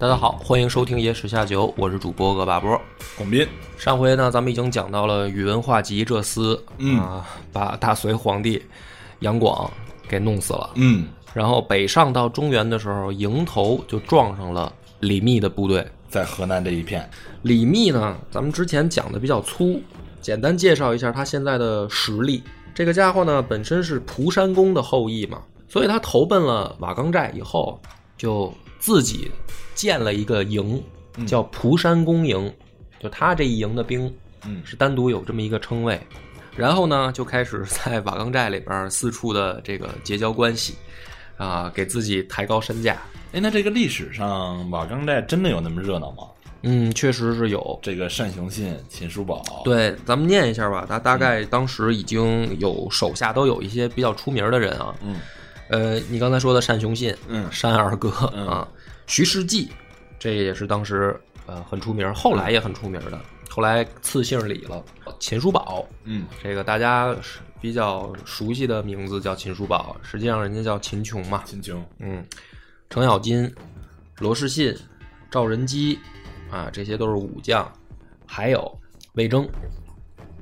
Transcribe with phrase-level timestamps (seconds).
[0.00, 2.80] 大家好，欢迎收听《野史下酒》，我是主播恶霸波。
[3.16, 3.44] 广斌，
[3.76, 8.62] 上回呢，咱们已经讲到了宇文化及这厮，嗯啊，把大隋皇帝
[9.18, 9.68] 杨广
[10.08, 10.70] 给弄死了。
[10.76, 15.84] 嗯，然后北上到中原的时候，迎头就撞上了李密的部队。
[16.08, 17.10] 在河南这一片，
[17.42, 19.82] 李密呢，咱们之前讲的比较粗，
[20.20, 22.40] 简单介绍一下他现在的实力。
[22.72, 27.80] 这个家伙呢，本身是蒲山公的后裔嘛，所以他投奔了瓦岗寨以后，
[28.16, 29.30] 就自己
[29.74, 30.82] 建了一个营，
[31.26, 32.52] 叫蒲山公营。
[33.00, 34.12] 就他这一营的兵，
[34.44, 36.00] 嗯是单独有这么一个称谓。
[36.56, 40.74] 然后呢，就开始在瓦岗寨里边四处的这个结交关系，
[41.36, 43.00] 啊，给自己抬高身价。
[43.32, 46.24] 哎，那这个历史上瓦岗寨真的有那么热闹吗？
[46.62, 47.78] 嗯，确实是有。
[47.80, 50.84] 这个单雄信、秦叔宝，，对，咱们念一下吧。
[50.88, 54.92] 他大概当时已经有手下都有一些比较出名的人啊。
[55.04, 55.20] 嗯
[55.68, 58.68] 呃，你刚才说的单雄信，嗯单二哥嗯啊，
[59.06, 59.68] 徐世绩，
[60.18, 63.20] 这也是当时呃很出名，后来也很出名的。
[63.50, 64.84] 后来赐姓李了。
[65.18, 67.14] 秦叔宝，嗯这个大家
[67.60, 71.42] 比较熟悉的名字叫秦叔宝，实际上人家叫秦琼嘛。
[71.44, 72.24] 秦琼，嗯，
[72.88, 73.52] 程咬金、
[74.18, 74.74] 罗士信、
[75.30, 75.98] 赵仁基
[76.50, 77.70] 啊，这些都是武将，
[78.26, 78.78] 还有
[79.14, 79.48] 魏征，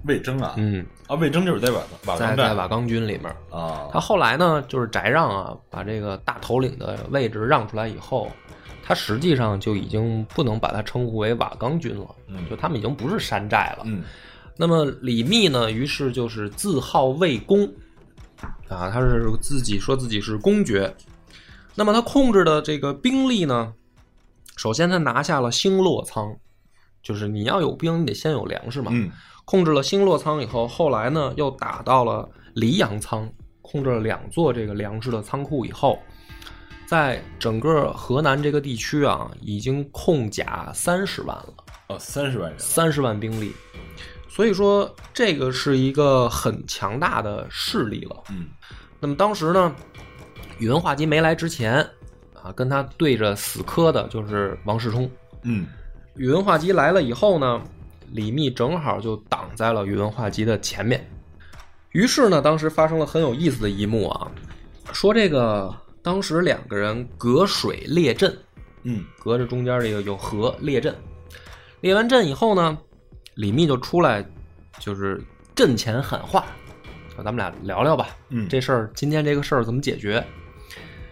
[0.05, 3.27] 魏征啊，嗯，啊，魏征就是在瓦瓦在岗寨在瓦岗军里面。
[3.51, 8.31] 啊，他后来呢，就是翟让啊，把这个大头领的位置让出来以后，
[8.83, 13.85] 他实际上就已经不能把他称呼为瓦岗军了，嗯就他们已经不是山寨了。
[13.87, 14.03] 嗯
[14.59, 17.67] 那么李密呢，于是就是自号魏公，
[18.69, 20.97] 啊，他是自己说自己是公爵。
[21.75, 23.75] 那么他控制的这个兵力呢，
[24.57, 26.35] 首先他拿下了星落仓，
[27.03, 28.91] 就是你要有兵，你得先有粮食嘛。
[28.95, 29.11] 嗯
[29.47, 33.27] 控制了星洛仓以后，后来呢又打到了黎阳仓，
[33.63, 35.99] 控制了两座这个粮食的仓库以后，
[36.85, 41.55] 在整个河南这个地区啊，已经控甲三十万了。
[41.89, 43.53] 哦，三十万人，三十万兵力，
[44.29, 48.25] 所以说这个是一个很强大的势力了。
[48.31, 48.49] 嗯
[48.99, 49.73] 那么当时呢，
[50.59, 51.77] 宇文化及没来之前
[52.35, 55.09] 啊，跟他对着死磕的就是王世充。
[55.43, 55.69] 嗯
[56.17, 57.63] 宇文化及来了以后呢，
[58.13, 61.05] 李密正好就挡在了宇文化及的前面。
[61.93, 64.31] 于是呢，当时发生了很有意思的一幕啊，
[64.93, 68.37] 说这个当时两个人隔水列阵，
[68.83, 70.95] 嗯隔着中间这个有河列阵，
[71.81, 72.77] 列完阵以后呢，
[73.35, 74.25] 李密就出来，
[74.79, 75.23] 就是
[75.55, 76.45] 阵前喊话，
[77.15, 80.23] 说咱们俩聊聊吧，嗯，这事儿今天这个事儿怎么解决？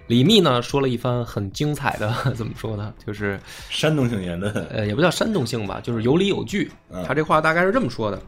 [0.07, 2.93] 李密呢说了一番很精彩的， 怎么说呢？
[3.07, 7.03] 就是煽动性言论，呃，也不叫煽动性吧，就是有理有据嗯。
[7.07, 8.21] 他这话大概是这么说的：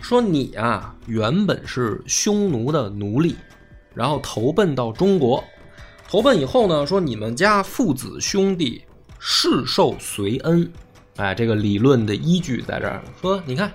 [0.00, 3.36] 说你啊，原本是匈奴的奴隶，
[3.94, 5.42] 然后投奔到中国，
[6.08, 8.82] 投奔以后呢，说你们家父子兄弟
[9.20, 10.68] 世受隋恩，
[11.16, 13.00] 哎，这个理论的依据在这儿。
[13.20, 13.72] 说你看，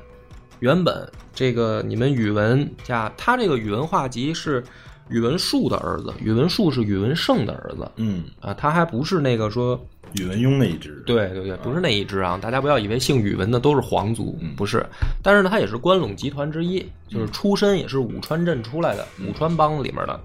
[0.60, 4.62] 原本这个你们宇文家，他这个宇文化及是
[5.12, 9.80] 宇文述的儿子，宇文述是宇文盛的儿子嗯，啊，他还不是那个说。
[10.16, 12.38] 宇文邕那一支，，对对对，不是那一支啊！
[12.42, 14.86] 大家不要以为姓宇文的都是皇族，嗯不是。
[15.24, 20.20] 但是呢，他也是关陇集团之一，就是出身也是武川镇出来的，武川帮里面的。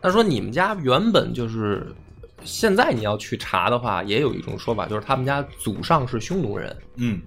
[0.00, 1.86] 他说你们家原本就是，
[2.42, 7.22] 现在你要去查的话，也有一种说法，就是他们家祖上是匈奴人，嗯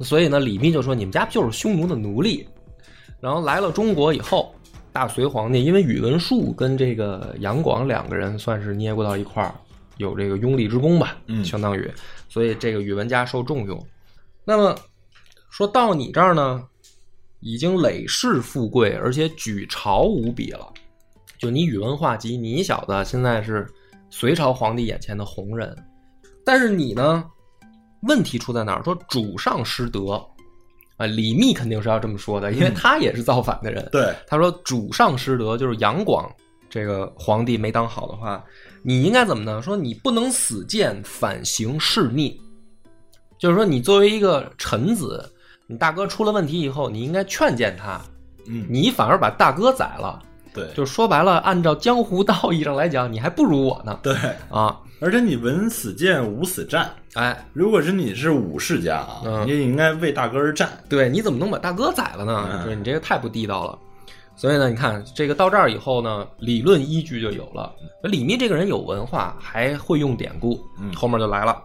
[0.00, 2.48] 所以呢，李密就说你们家就是匈奴的奴隶。
[3.20, 4.54] 然后来了中国以后，
[4.94, 9.52] 大隋皇帝因为宇文述跟这个杨广两个人算是捏过到一块儿，
[9.96, 11.92] 有这个拥立之功吧，嗯相当于，
[12.28, 13.84] 所以这个宇文家受重用。
[14.44, 14.72] 那么
[15.50, 16.62] 说到你这儿呢，
[17.40, 20.72] 已经累世富贵，而且举朝无比了。
[21.38, 23.68] 就你宇文化及，你小子现在是
[24.10, 25.76] 隋朝皇帝眼前的红人，
[26.44, 27.24] 但是你呢，
[28.02, 28.82] 问题出在哪儿？
[28.84, 30.24] 说主上失德
[30.96, 33.88] 啊，李密肯定是要这么说的，因为他也是造反的人。
[33.90, 36.32] 对，他说主上失德，就是杨广
[36.70, 38.44] 这个皇帝没当好的话，
[38.82, 39.60] 你应该怎么呢？
[39.60, 42.40] 说你不能死谏反行弑逆，
[43.38, 45.28] 就是说你作为一个臣子，
[45.66, 48.00] 你大哥出了问题以后，你应该劝谏他，
[48.46, 53.98] 嗯，你反而把大哥宰了，对，就说白了，按照江湖道义上来讲，你还不如我呢。
[54.02, 54.14] 对，
[54.48, 54.78] 啊。
[55.00, 56.90] 而且你文死谏，武死战。
[57.14, 60.68] 哎，如果是你是武士家啊，嗯你也应该为大哥而战。
[60.88, 62.48] 对，你怎么能把大哥宰了呢？
[62.52, 63.78] 嗯对你这个太不地道了。
[64.36, 67.72] 所以呢，你看这个到这儿以后呢，理论依据就有了。
[68.02, 71.62] 李密这个人有文化，还会用典故，嗯后面就来了，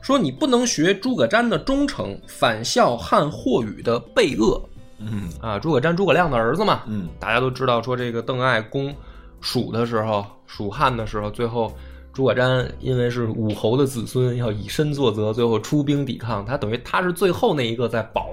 [0.00, 4.60] 说你不能学诸葛瞻的忠诚，反效汉霍宇的悖恶
[4.98, 5.56] 嗯啊。
[5.58, 8.92] 诸葛瞻，诸葛亮的儿子嘛，嗯大家都知道，说这个邓艾攻
[9.40, 11.72] 蜀的时候，蜀汉的时候，最后
[12.20, 16.44] 诸葛瞻因为是武侯的子孙，要以身作则，最后出兵抵抗。
[16.44, 18.28] 他等于他是最后那一个在保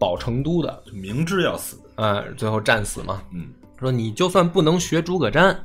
[0.00, 1.78] 保成都的，明知要死。
[1.94, 3.22] 呃，最后战死嘛。
[3.32, 3.46] 嗯
[3.78, 5.56] 说你就算不能学诸葛瞻，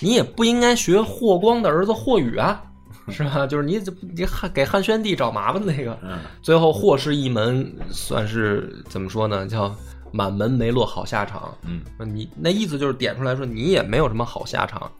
[0.00, 2.60] 你也不应该学霍光的儿子霍宇啊，
[3.08, 3.46] 是吧？
[3.46, 5.96] 就是你你汉给汉宣帝找麻烦那个。
[6.02, 9.46] 嗯最后霍氏一门算是怎么说呢？
[9.46, 9.72] 叫
[10.10, 11.56] 满门没落好下场。
[11.62, 14.90] 嗯你那意思就是点出来说你也没有什么好下场，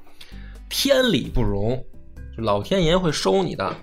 [0.68, 1.84] 天理不容，
[2.36, 3.74] 就老天爷会收你的。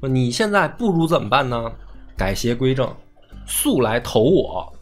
[0.00, 1.70] 说你现在不如怎么办呢？
[2.16, 2.88] 改邪归正，
[3.46, 4.72] 速来投我，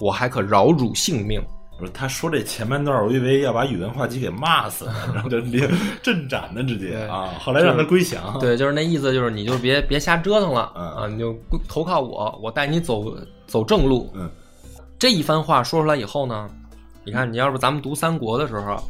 [0.00, 1.42] 我还可饶汝性命。
[1.78, 5.68] 不是他说这前半段，我以为要把宇文化及给骂死了，然后就连
[6.02, 7.34] 镇斩呢，直接啊。
[7.40, 8.38] 后来让他归降。
[8.38, 14.10] 对，就是那意思，就是你就别别瞎折腾了嗯啊，你就归投靠我，我带你走走正路。
[14.14, 14.30] 嗯
[14.96, 16.48] 这一番话说出来以后呢，
[17.04, 18.82] 你看，你要是咱们读三国的时候，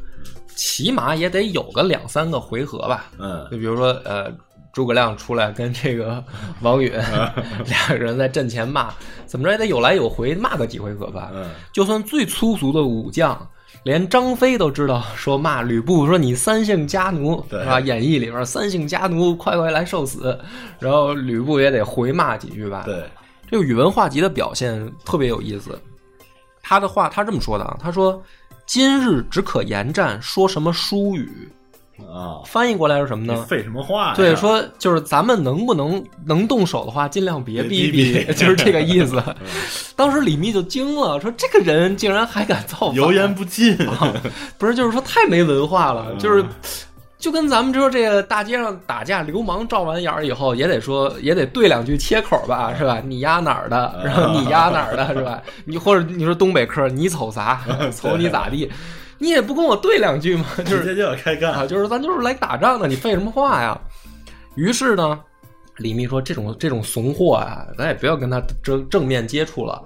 [0.54, 3.10] 起码也得有个两三个回合吧。
[3.18, 4.32] 嗯就比如说，呃，
[4.72, 6.22] 诸葛亮出来跟这个
[6.60, 6.92] 王允
[7.66, 8.92] 两个人在阵前骂，
[9.26, 11.30] 怎么着也得有来有回，骂个几回合吧。
[11.32, 13.48] 嗯就算最粗俗的武将，
[13.84, 17.80] 连张飞都知道说骂吕布说你三姓家奴对是吧？
[17.80, 20.38] 演义里边三姓家奴，快快来受死。
[20.78, 22.82] 然后吕布也得回骂几句吧。
[22.84, 23.04] 对，
[23.50, 25.78] 这个宇文化及的表现特别有意思。
[26.66, 28.20] 他的话他这么说的啊，他说
[28.66, 31.30] ：“今日只可言战，说什么书语？”
[32.12, 33.42] 啊，翻译过来是什么呢？
[33.44, 34.14] 废什么话呀？
[34.16, 39.22] 对，说就是咱们能不能能动手的话，尽量别逼逼逼 就是这个意思。
[39.94, 43.76] 当时李密就惊了，说这个人竟然还敢造反，油盐不进。
[44.58, 46.44] 不是，就是说太没文化了，嗯就是
[47.24, 53.00] 就跟咱们说这个大街上打架，流氓照完眼儿以后，也得说也得对两句切口吧，是吧？
[53.02, 53.98] 你丫哪儿的？
[54.04, 55.42] 然后你丫哪儿的，是吧？
[55.64, 57.64] 你或者你说东北客，你瞅啥？
[57.96, 58.70] 瞅你咋地？
[59.16, 60.44] 你也不跟我对两句吗？
[60.58, 63.80] 就是直接就要开干啊，就是咱就是来打仗的，你废什么话呀？
[64.54, 65.18] 于是呢，
[65.78, 69.82] 李密说这种这种怂货啊，咱也不要跟他正正面接触了。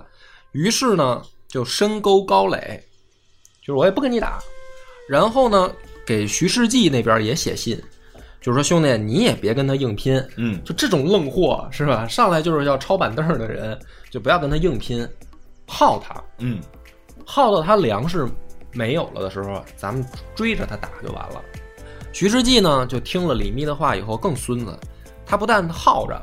[0.50, 2.82] 于是呢，就深沟高垒，
[3.64, 4.40] 就是我也不跟你打。
[5.08, 5.70] 然后呢，
[6.08, 7.78] 给徐世绩那边也写信，
[8.40, 10.18] 就是说兄弟，你也别跟他硬拼。
[10.38, 12.08] 嗯就这种愣货是吧？
[12.08, 13.78] 上来就是要抄板凳的人，
[14.08, 15.06] 就不要跟他硬拼，
[15.66, 16.14] 耗他。
[16.38, 16.60] 嗯
[17.26, 18.26] 耗到他粮食
[18.72, 20.02] 没有了的时候，咱们
[20.34, 21.42] 追着他打就完了。
[22.10, 24.74] 徐世绩呢，就听了李密的话以后更孙子，
[25.26, 26.14] 他不但耗着，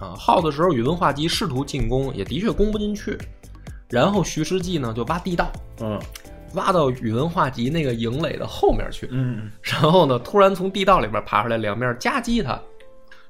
[0.00, 3.16] 啊，耗的时候宇文化及试图进攻，也的确攻不进去。
[3.88, 5.96] 然后徐世绩呢就挖地道，嗯
[6.54, 12.60] 挖到宇文化及那个营垒的后面去，嗯然后呢突然从地道里边爬出来，两面夹击他，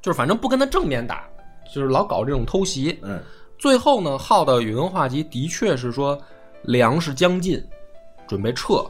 [0.00, 1.28] 就是反正不跟他正面打，
[1.74, 2.98] 就是老搞这种偷袭。
[3.02, 3.20] 嗯
[3.58, 6.18] 最后呢，耗到宇文化及的确是说
[6.62, 7.62] 粮食将尽，
[8.26, 8.82] 准备撤。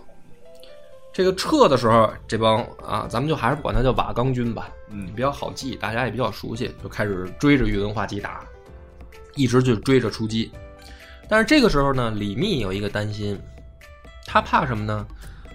[1.13, 8.45] 这个撤的时候，这帮啊，咱们就还是管他叫瓦岗军吧，嗯比较好记，大家也比较熟悉，就开始追着宇文化及打，
[9.35, 10.53] 一直就追着出击。
[11.29, 13.37] 但是这个时候呢，李密有一个担心，
[14.33, 15.05] 他怕什么呢？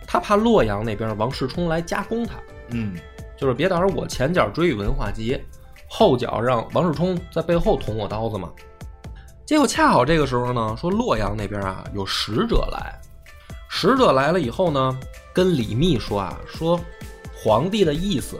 [0.05, 2.33] 他怕洛阳那边王世充来加攻他，
[2.71, 2.93] 嗯
[3.37, 5.39] 就是别到时候我前脚追宇文化及，
[5.87, 8.49] 后脚让王世充在背后捅我刀子嘛。
[9.45, 12.99] 结果恰好这个时候呢，说洛阳那边啊有使者来，
[13.69, 14.99] 使者来了以后呢，
[15.33, 16.77] 跟李密说啊，说
[17.33, 18.37] 皇帝的意思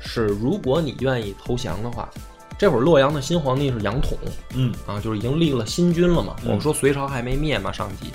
[0.00, 2.08] 是，如果你愿意投降的话，
[2.56, 4.16] 这会儿洛阳的新皇帝是杨统
[4.54, 6.34] 嗯啊，就是已经立了新君了嘛。
[6.42, 8.10] 嗯我们说隋朝还没灭嘛，上集。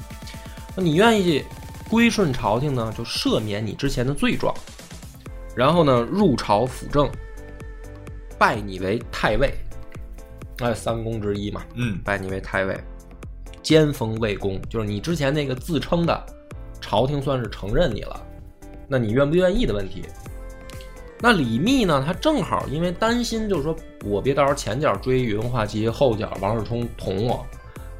[0.75, 1.43] 那你愿意
[1.89, 4.53] 归顺朝廷呢，就赦免你之前的罪状，
[5.55, 7.09] 然后呢入朝辅政，
[8.37, 9.53] 拜你为太尉，
[10.59, 12.79] 哎，三公之一嘛，嗯拜你为太尉，
[13.61, 16.25] 兼封魏公，就是你之前那个自称的，
[16.81, 18.25] 朝廷算是承认你了，
[18.87, 20.03] 那你愿不愿意的问题。
[21.25, 22.03] 那李密呢？
[22.05, 27.45] 他正好因为担心，就是说我别到时候前脚追宇文化及，后脚王世充捅我，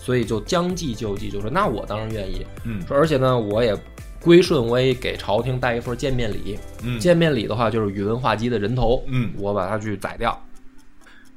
[0.04, 2.46] 所以就将计就计，就说那我当然愿意。
[2.66, 3.74] 嗯说而且呢，我也
[4.22, 6.60] 归顺，我也给朝廷带一份见面礼。
[6.84, 10.38] 嗯见面礼的话，就是宇文化及的人头，嗯我把他去宰掉。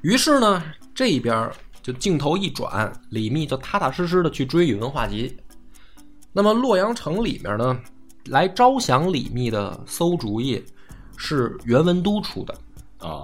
[0.02, 1.48] 于是呢，这边
[1.80, 5.36] 就镜头一转，李密就踏踏实实的去追宇文化及。
[6.32, 7.80] 那么洛阳城里面呢，
[8.26, 10.60] 来招降李密的馊主意
[11.16, 12.54] 是袁文都出的。
[12.98, 13.22] 啊，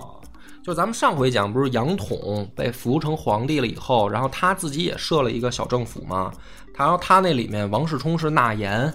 [0.64, 6.32] 就咱们上回讲，不是杨统被扶成皇帝了以后，然后他自己也设了一个小政府嘛。
[6.72, 8.92] 他然后他那里面王世充是纳言，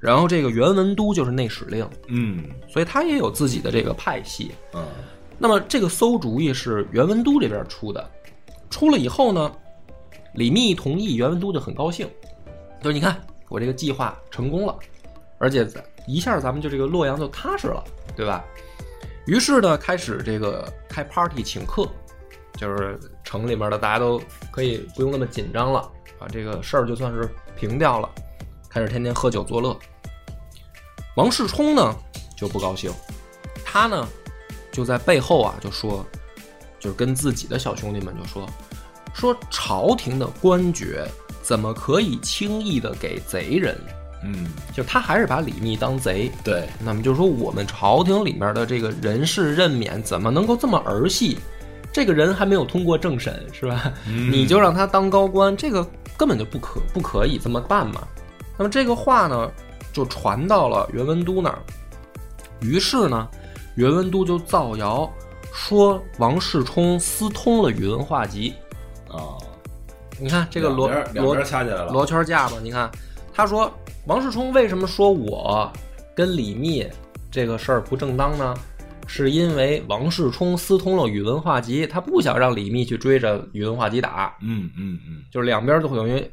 [0.00, 4.50] 然后这个袁文都就是内史令，嗯所以他也有自己的这个派系。
[4.74, 4.84] 嗯
[5.38, 8.10] 那么这个馊主意是袁文都这边出的，
[8.68, 9.52] 出了以后呢，
[10.34, 12.08] 李密一同意，袁文都就很高兴，
[12.82, 14.74] 就是你看我这个计划成功了，
[15.38, 15.66] 而且
[16.06, 17.84] 一下咱们就这个洛阳就踏实了，
[18.16, 18.44] 对吧？
[19.26, 21.86] 于是呢，开始这个开 party 请客，
[22.56, 28.08] 就是城里面的大家都可以不用那么紧张了，把这个事儿就算是平掉了，
[28.70, 29.76] 开始天天喝酒作乐。
[31.16, 31.94] 王世充呢
[32.36, 32.92] 就不高兴，
[33.64, 34.06] 他呢
[34.70, 36.06] 就在背后啊就说，
[36.78, 38.48] 就是跟自己的小兄弟们就说，
[39.12, 41.04] 说朝廷的官爵
[41.42, 43.76] 怎么可以轻易的给贼人？
[44.22, 51.38] 嗯，就他还是把李密当贼，对，那么就是说，我们朝廷里面的这个人事任免怎么能够这么儿戏？
[51.92, 53.92] 这个人还没有通过政审，是吧？
[54.06, 58.06] 嗯你就让他当高官，这个根本就不可不可以这么办嘛。
[58.58, 59.50] 那么这个话呢，
[59.92, 61.58] 就传到了袁文都那儿。
[62.60, 63.28] 于是呢，
[63.76, 65.10] 袁文都就造谣
[65.52, 68.52] 说王世充私通了宇文化及。
[69.08, 69.36] 啊，
[70.18, 72.90] 你看这个罗罗边掐起来了，罗圈架嘛，你看，
[73.32, 73.72] 他说
[74.06, 75.70] 王世充为什么说我
[76.14, 76.86] 跟李密
[77.30, 78.54] 这个事儿不正当呢？
[79.08, 86.28] 是因为王世充私通了宇文化及，他不想让李密去追着宇文化及打，嗯嗯嗯就是两边都等于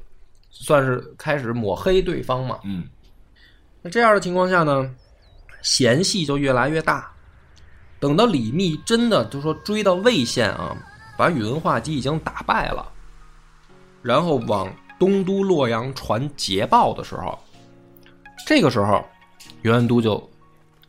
[0.49, 2.59] 算是开始抹黑对方嘛。
[2.63, 2.83] 嗯
[3.81, 4.89] 那这样的情况下呢，
[5.61, 7.11] 嫌隙就越来越大。
[7.99, 10.75] 等到李密真的就说追到魏县啊，
[11.17, 12.87] 把宇文化及已经打败了，
[14.01, 17.37] 然后往东都洛阳传捷报的时候，
[18.45, 19.03] 这个时候
[19.61, 20.21] 袁文都就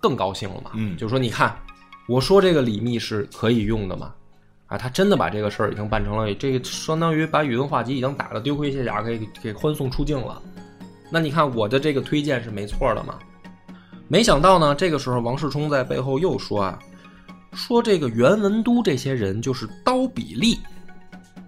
[0.00, 1.56] 更高兴了嘛，嗯就说你看，
[2.08, 4.12] 我说这个李密是可以用的嘛，
[4.66, 10.42] 啊，他真的把这个事儿已经办成了，这个相当于把宇文化及已经打得丢盔卸甲，给给欢送出境了。
[11.10, 13.18] 那你看我的这个推荐是没错的嘛？
[14.08, 16.78] 没想到呢，这个时候王世充在背后又说啊，
[17.52, 20.58] 说这个袁文都这些人就是刀笔吏，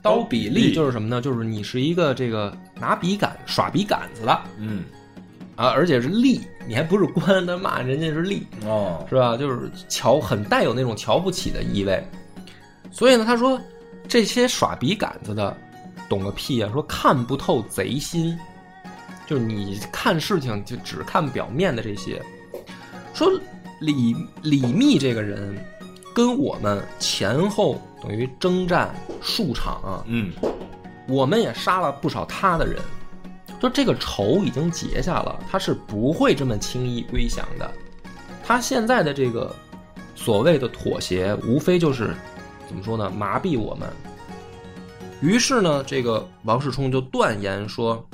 [0.02, 1.20] 刀笔吏就是什么呢？
[1.20, 4.84] 就是你是一个这个拿笔杆耍笔杆子的嗯
[5.56, 9.36] 啊，而且是吏，你还不是官，他骂人家是吏，哦，是吧？
[9.36, 12.06] 就是瞧很带有那种瞧不起的意味。
[12.90, 13.60] 所以呢，他说
[14.06, 15.56] 这些耍笔杆子的
[16.08, 16.70] 懂个屁啊！
[16.72, 18.38] 说看不透贼心，
[19.26, 22.22] 就是你看事情就只看表面的这些。
[23.12, 23.28] 说
[23.80, 25.56] 李李密这个人
[26.14, 30.32] 跟我们前后等于征战数场啊，嗯
[31.08, 32.80] 我们也杀了不少他的人，
[33.60, 37.70] 就这个仇已经结下了，他是不会这么轻易归降的。
[38.44, 39.54] 他现在的这个
[40.14, 42.14] 所谓的妥协，无非就是
[42.66, 43.88] 怎么说呢，麻痹我们。
[45.20, 48.06] 于是呢，这个王世充就断言说，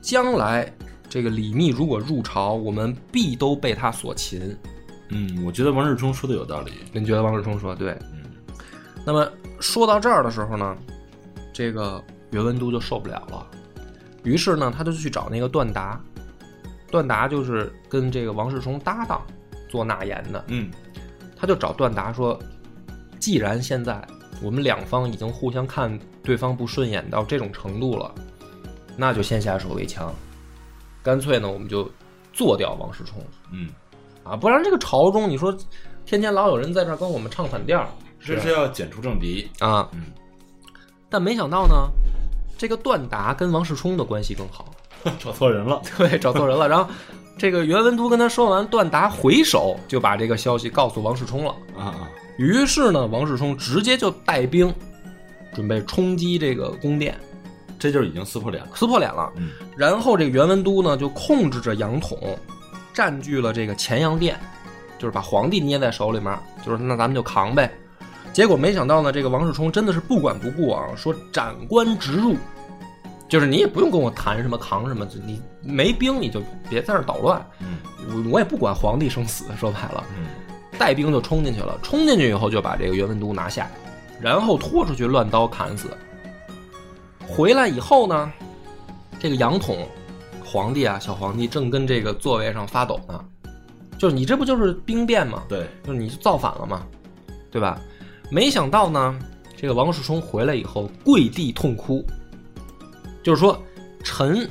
[0.00, 0.72] 将来
[1.08, 4.56] 这个李密如果入朝，我们必都被他所擒。
[5.10, 7.92] 嗯，我觉得王世充说的有道理，您觉得王世充说的对？
[8.12, 8.18] 嗯
[9.02, 9.26] 那么
[9.60, 10.76] 说到这儿的时候呢，
[11.54, 13.46] 这个袁文都就受不了了，
[14.22, 16.00] 于是呢，他就去找那个段达，
[16.90, 19.24] 段达就是跟这个王世充搭档
[19.68, 20.70] 做纳言的，嗯。
[21.36, 22.38] 他就找段达说，
[23.18, 24.06] 既然现在
[24.42, 28.14] 我们两方已经互相看对方不顺眼到这种程度了，
[28.94, 30.14] 那就先下手为强，
[31.02, 31.90] 干脆呢，我们就
[32.30, 33.70] 做掉王世充嗯，
[34.22, 35.50] 啊，不然这个朝中你说
[36.04, 37.88] 天天老有人在这儿跟我们唱反调，
[38.20, 40.12] 这是要剪除政敌，啊，嗯。
[41.08, 41.90] 但没想到呢，
[42.60, 44.66] 这个段达跟王世充的关系更好，
[45.18, 46.68] 找错人了， 对，找错人了。
[46.68, 46.86] 然后
[47.38, 51.50] 这个袁文都跟他说完，段达回首就把这个消息告诉王世充了。
[51.74, 54.70] 啊啊，于是呢，王世充直接就带兵
[55.54, 57.18] 准备冲击这个宫殿，
[57.78, 59.32] 这就是已经撕破脸了，撕破脸了。
[59.38, 62.38] 嗯然后这个袁文都呢就控制着杨统，
[62.92, 64.38] 占据了这个乾阳殿，
[64.98, 67.72] 就是把皇帝捏在手里面，就是那咱们就扛呗。
[68.32, 72.36] 结果没想到呢，这个王世充真的是不管不顾啊，说斩官直入，
[73.28, 80.26] 就是你也不用跟我谈什么扛什么，你没兵你就别在那捣乱，嗯我我也不管皇帝生死， 说白了，嗯
[80.78, 83.68] 带兵就冲进去了，冲进去以后就把这个袁文都拿下，
[84.20, 85.88] 然后拖出去乱刀砍死。
[87.28, 88.32] 回来以后呢，
[89.18, 89.86] 这个杨统
[90.44, 93.24] 皇帝啊，小皇帝正跟这个座位上发抖呢，
[93.98, 95.42] 就是你这不就是兵变吗？
[95.48, 96.82] 对，就是你造反了嘛，
[97.50, 97.80] 对吧？
[98.30, 99.18] 没想到呢，
[99.56, 102.04] 这个王世充回来以后跪地痛哭，
[103.22, 103.60] 就是说
[104.04, 104.48] 臣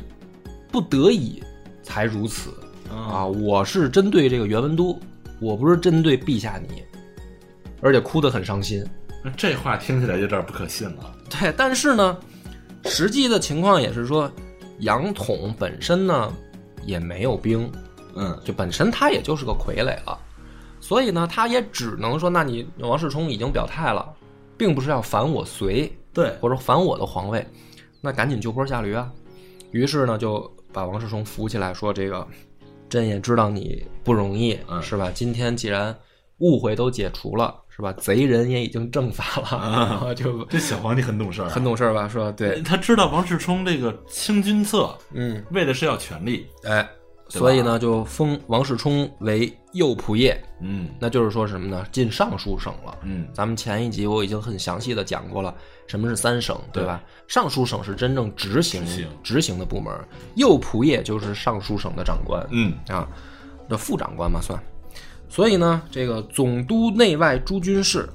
[0.71, 1.41] 不得已
[1.81, 2.51] 才如此
[2.91, 5.00] 啊，我是针对这个袁文都，
[5.39, 6.83] 我不是针对陛下你。
[7.81, 8.86] 而且哭得很伤心。
[9.24, 11.15] 那这话听起来有点不可信了。
[11.29, 12.17] 对，但是呢，
[12.86, 14.29] 实际的情况也是说，
[14.79, 16.33] 杨统本身呢
[16.86, 17.71] 也没有兵，
[18.15, 20.19] 嗯就本身他也就是个傀儡了，
[20.89, 24.12] 所以呢，他也只能说，那你王世充已经表态了，
[24.58, 27.46] 并不是要反我隋，对，或者反我的皇位，
[28.01, 29.08] 那赶紧就坡下驴啊。
[29.69, 32.27] 于是呢，就把王世充扶起来，说：“这个
[32.89, 35.12] 朕也知道你不容易，嗯是吧？
[35.13, 35.96] 今天既然
[36.39, 37.93] 误会都解除了，是吧？
[37.93, 42.10] 贼人也已经正法了，啊 就这小皇帝很懂事儿啊，很懂事儿吧？
[42.10, 46.48] 说对，他知道王世充这个清君侧，嗯，为的是要权力。
[46.63, 46.89] 哎，
[47.29, 50.89] 所以呢，就封王世充为右仆射，嗯。
[51.00, 51.86] 那就是说什么呢？
[51.91, 52.98] 进尚书省了。
[53.03, 53.27] 嗯。
[53.31, 55.53] 咱们前一集我已经很详细的讲过了，
[55.86, 56.83] 什么是三省，对。
[56.83, 57.01] 吧？
[57.27, 59.07] 尚书省是真正执行执行。
[59.24, 59.93] 执行的部门，
[60.36, 62.74] 右仆射就是尚书省的长官，嗯。
[62.88, 63.07] 啊，
[63.69, 64.59] 的副长官嘛算。
[65.29, 68.09] 所以呢，这个总督内外诸军事，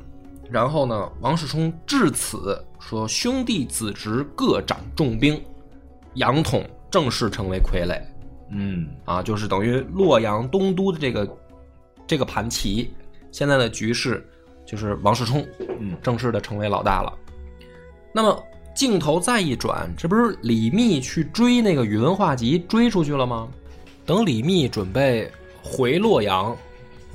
[0.50, 5.40] 然后呢，王世充至此说兄弟子侄各掌重兵，
[6.14, 8.02] 杨统正式成为傀儡
[8.50, 11.36] 嗯啊，就是等于洛阳东都的这个
[12.06, 12.92] 这个盘棋，
[13.32, 14.24] 现在的局势
[14.66, 15.46] 就是王世充
[15.80, 17.12] 嗯正式的成为老大了。
[18.12, 18.42] 那么
[18.74, 23.48] 镜头再一转，这不是李密去追那个宇文化及追出去了吗？
[24.06, 25.30] 等李密准备
[25.62, 26.54] 回洛阳，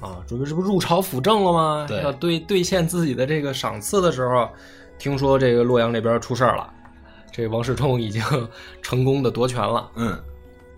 [0.02, 1.86] 啊，准备这不入朝辅政了吗？
[1.88, 4.50] 对要兑兑现自己的这个赏赐的时候，
[4.98, 6.74] 听说这个洛阳这边出事儿了，
[7.32, 8.24] 这王世充已经
[8.82, 9.92] 成功的夺权了。
[9.96, 10.18] 嗯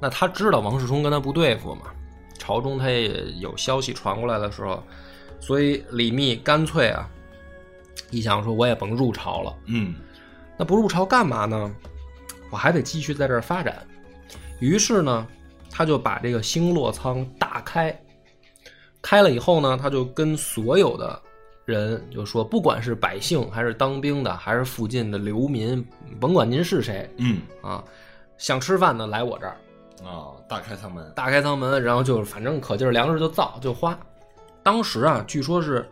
[0.02, 1.84] 那他知道王世充跟他不对付嘛，
[2.40, 4.84] 朝中他也有消息传过来的时候，
[5.40, 7.08] 所以李密干脆啊，
[8.10, 9.94] 一想说我也甭入朝了，嗯
[10.58, 11.74] 那不入朝干嘛呢？
[12.50, 13.88] 我还得继续在这儿发展。
[14.60, 15.26] 于是呢，
[15.70, 17.98] 他就把这个星落仓大开，
[19.02, 21.20] 开了以后呢，他就跟所有的
[21.66, 25.84] 人就说，不管是百姓还是当兵的，还是附近的流民，
[26.20, 27.84] 甭管您是谁嗯啊，
[28.38, 29.58] 想吃饭的来我这儿，
[30.04, 31.12] 啊，大开仓门。
[31.16, 33.98] 大开仓门，然后就反正可劲儿粮食就造就花。
[34.64, 35.88] 当时啊，据说是，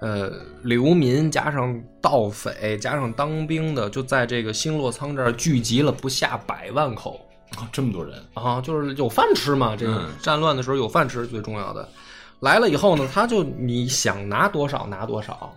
[0.00, 0.30] 呃，
[0.62, 7.20] 流民加上盗匪加上当兵的，就在这个星落仓这儿聚集了不下百万口
[7.56, 8.22] 啊，这么多人。
[8.34, 9.74] 啊，就是有饭吃嘛。
[9.74, 11.88] 这个嗯战乱的时候有饭吃是最重要的。
[12.40, 15.52] 来了以后呢，他就你想拿多少拿多少，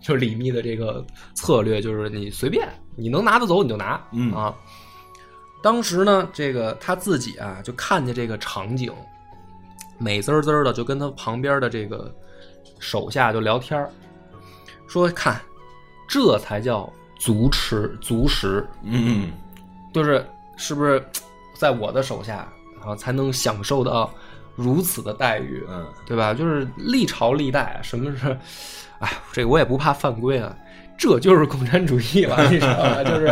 [0.00, 4.54] 就是李密的这个策略，就是你随便，你能拿得走你就拿，嗯啊。
[5.62, 8.92] 当时呢，这个他自己啊，就看见这个场景，
[9.98, 12.14] 美滋滋的，就跟他旁边的这个
[12.78, 13.90] 手下就聊天儿
[14.86, 15.40] 说看，
[16.08, 19.32] 这才叫足吃足食，嗯
[19.92, 20.24] 就是
[20.56, 21.04] 是不是
[21.54, 24.08] 在我的手下，然后才能享受到
[24.54, 26.32] 如此的待遇，嗯对吧？
[26.32, 28.38] 就是历朝历代，什么是，
[29.00, 30.56] 哎，这个我也不怕犯规啊，
[30.96, 33.02] 这就是共产主义了，你知道吧？
[33.02, 33.26] 就是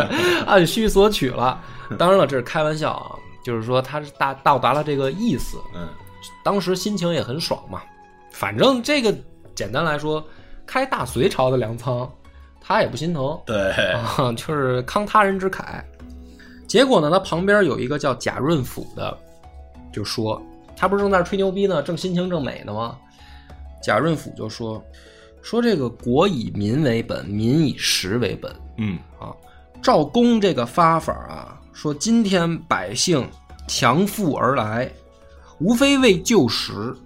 [0.45, 1.62] 按需索取了。
[1.99, 5.88] 当然了，这是开玩笑啊，就是说他是大到达了这个意思，嗯
[6.42, 7.83] 当时心情也很爽嘛。
[8.33, 9.14] 反正这个
[9.55, 10.25] 简单来说，
[10.66, 12.11] 开大隋朝的粮仓，
[12.61, 15.83] 他也不心疼，对，啊， 就是慷他人之慨。
[16.66, 19.16] 结果呢，他旁边有一个叫贾润甫的，
[19.92, 20.42] 就说
[20.77, 22.99] 他不是正在那吹牛逼呢，正心情正美呢吗？
[23.83, 24.83] 贾润甫就说
[25.42, 29.33] 说这个国以民为本，民以食为本嗯啊。
[29.81, 33.29] 赵公这个发法啊，说今天百姓
[33.69, 34.91] 强富而来，
[35.59, 36.97] 无非为救食。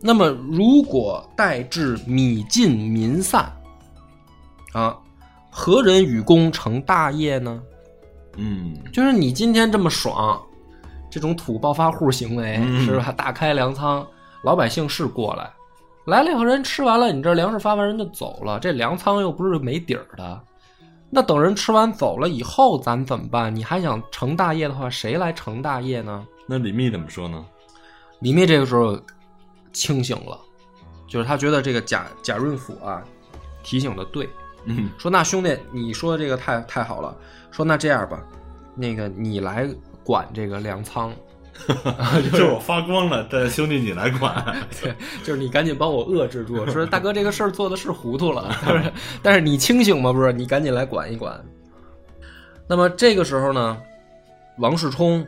[0.00, 3.52] 那么如果待至米尽民散，
[4.72, 4.98] 啊，
[5.48, 7.62] 何人与公成大业呢？
[8.36, 10.42] 嗯就是你今天这么爽，
[11.08, 13.12] 这种土暴发户行为、嗯是吧？
[13.12, 14.04] 大开粮仓，
[14.42, 15.48] 老百姓是过来，
[16.06, 20.42] 来了以后人吃完了，你这粮食发完人就走了，这粮仓又不是没底儿的。
[21.10, 23.54] 那等人吃完走了以后，咱怎么办？
[23.54, 26.24] 你还想成大业的话，谁来成大业呢？
[26.46, 27.44] 那李密怎么说呢？
[28.20, 28.98] 李密这个时候
[29.72, 30.38] 清醒了，
[31.08, 33.02] 就是他觉得这个贾贾润甫啊
[33.62, 34.28] 提醒的对，
[34.66, 37.16] 嗯说那兄弟，你说的这个太太好了，
[37.50, 38.22] 说那这样吧，
[38.74, 39.68] 那个你来
[40.04, 41.12] 管这个粮仓，
[42.30, 44.34] 就是我发光了，但兄弟你来管。
[44.82, 48.92] 对，就是你赶紧帮我遏制住，说大哥这个事儿做的是糊涂了， 但是
[49.22, 50.12] 但是你清醒吗？
[50.12, 51.38] 不是，你赶紧来管一管。
[52.66, 53.80] 那么这个时候呢，
[54.58, 55.26] 王世充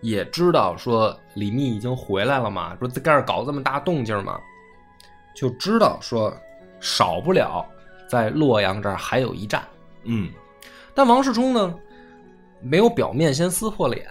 [0.00, 4.38] 也知道说李密已经回来了嘛，说在这儿搞这么大动静嘛，
[5.34, 6.32] 就知道说
[6.80, 7.64] 少不了
[8.08, 9.62] 在洛阳这儿还有一战。
[10.04, 10.30] 嗯
[10.94, 11.74] 但王世充呢，
[12.60, 14.04] 没有表面先撕破脸，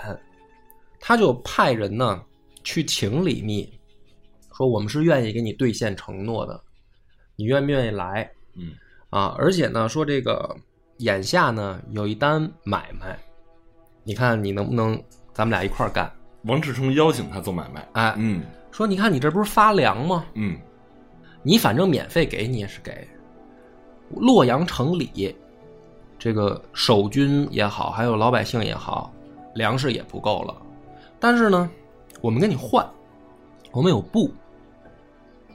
[1.00, 2.22] 他就派人呢
[2.64, 3.72] 去请李密，
[4.56, 6.60] 说我们是愿意给你兑现承诺的，
[7.36, 8.30] 你愿不愿意来？
[8.56, 8.72] 嗯
[9.10, 10.56] 啊，而且呢，说这个
[10.98, 13.18] 眼下呢有一单买卖，
[14.04, 15.02] 你看你能不能
[15.34, 16.12] 咱们俩一块儿干？
[16.44, 20.26] 王世充邀请他做买卖，哎，嗯说你看你这不是发粮吗？
[20.34, 20.58] 嗯
[21.44, 23.08] 你反正免费给你也是给。
[24.10, 25.36] 洛阳城里，
[26.20, 29.14] 这个守军也好，还有老百姓也好，
[29.56, 30.62] 粮食也不够了。
[31.20, 31.70] 但是呢，
[32.22, 32.88] 我们跟你换，
[33.72, 34.32] 我们有布，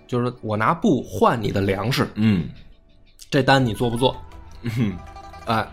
[0.06, 2.48] 就是我拿布换你的粮食，嗯
[3.30, 4.16] 这单你做不做？
[4.62, 4.96] 嗯
[5.46, 5.66] 哎，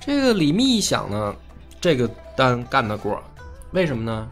[0.00, 1.34] 这个李密一想呢，
[1.80, 3.22] 这个单干得过，
[3.72, 4.28] 为什么呢？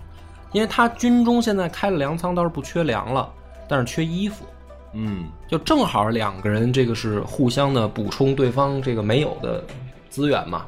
[0.53, 3.33] 因为他军中现在开了粮仓，倒是不缺粮了，
[3.69, 4.45] 但是缺衣服。
[4.93, 9.65] 嗯就正好两个人这个是互相的补充对方这个没有的
[10.09, 10.67] 资源嘛。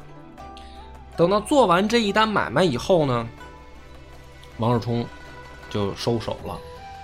[1.17, 3.27] 等到做完这一单买卖以后呢，
[4.57, 5.05] 王世充
[5.69, 6.57] 就收手了，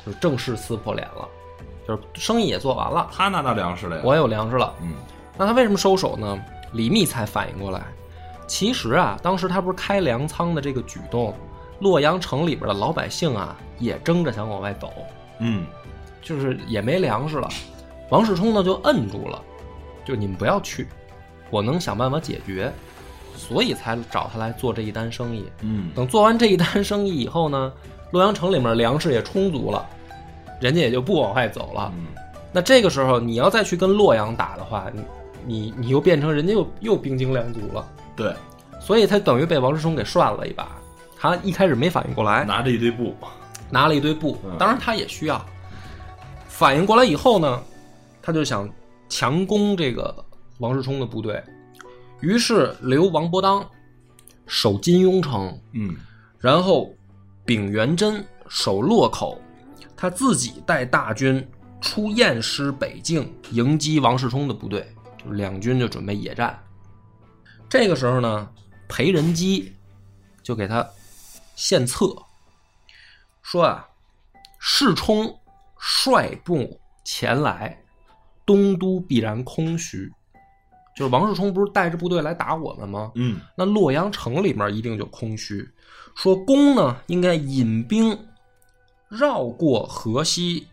[0.05, 1.27] 就是正式撕破脸了，
[1.87, 4.73] 就是生意也做完了，他拿到粮食了呀，我有粮食了。
[4.81, 4.93] 嗯
[5.37, 6.37] 那他为什么收手呢？
[6.73, 7.81] 李密才反应过来，
[8.45, 11.33] 其实啊，当时他不是开粮仓的这个举动，
[11.79, 14.91] 洛阳城里边的老百姓啊也争着想往外走。
[15.39, 15.65] 嗯
[16.21, 17.47] 就是也没粮食了。
[18.09, 19.41] 王世充呢就摁住了，
[20.03, 20.87] 就你们不要去，
[21.49, 22.71] 我能想办法解决，
[23.39, 25.45] 所以才找他来做这一单生意。
[25.61, 27.71] 嗯等做完这一单生意以后呢，
[28.11, 29.83] 洛阳城里面粮食也充足了，
[30.59, 31.91] 人家也就不往外走了。
[31.95, 32.07] 嗯
[32.51, 35.03] 那这个时候你要再去跟洛阳打的话，你
[35.45, 38.33] 你你又变成人家又又兵精粮足了，对，
[38.81, 40.67] 所以他等于被王世充给涮了一把。
[41.15, 43.15] 他一开始没反应过来，拿着一堆布，
[43.69, 45.39] 拿了一堆布嗯，当然他也需要。
[46.47, 47.61] 反应过来以后呢，
[48.19, 48.67] 他就想
[49.09, 50.13] 强攻这个
[50.57, 51.39] 王世充的部队，
[52.21, 53.69] 于是留王伯当
[54.45, 55.95] 守金庸城，嗯
[56.39, 56.93] 然后
[57.45, 59.41] 丙元贞守洛口，
[59.95, 61.45] 他自己带大军
[61.81, 66.61] 出偃师北境迎击王世充的部队，就两军就准备野战。
[67.69, 68.49] 这个时候呢，
[68.87, 69.73] 裴仁基
[70.41, 70.87] 就给他
[71.55, 72.15] 献策，
[73.41, 73.87] 说啊，
[74.59, 75.39] 世充
[75.77, 77.83] 率部前来，
[78.45, 80.11] 东都必然空虚。
[80.99, 83.09] 就是王世充不是带着部队来打我们吗？
[83.15, 85.65] 嗯那洛阳城里面一定就空虚。
[86.13, 88.19] 说公呢应该引兵
[89.07, 90.67] 绕过河西，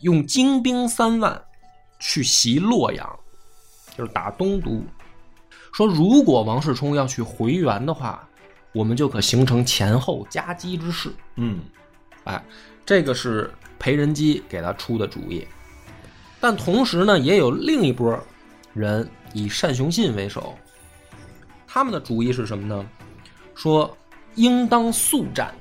[0.00, 1.44] 用精兵三万
[2.00, 3.18] 去袭洛阳，
[3.94, 4.82] 就是打东都。
[5.74, 8.26] 说如果王世充要去回援的话，
[8.72, 11.12] 我们就可形成前后夹击之势。
[11.36, 11.60] 嗯
[12.24, 12.42] 哎，
[12.86, 15.46] 这个是裴仁基给他出的主意。
[16.40, 18.18] 但同时呢，也有另一波
[18.72, 20.54] 人以单雄信为首，
[21.66, 22.86] 他们的主意是什么呢？
[23.54, 23.96] 说
[24.34, 25.52] 应当速战，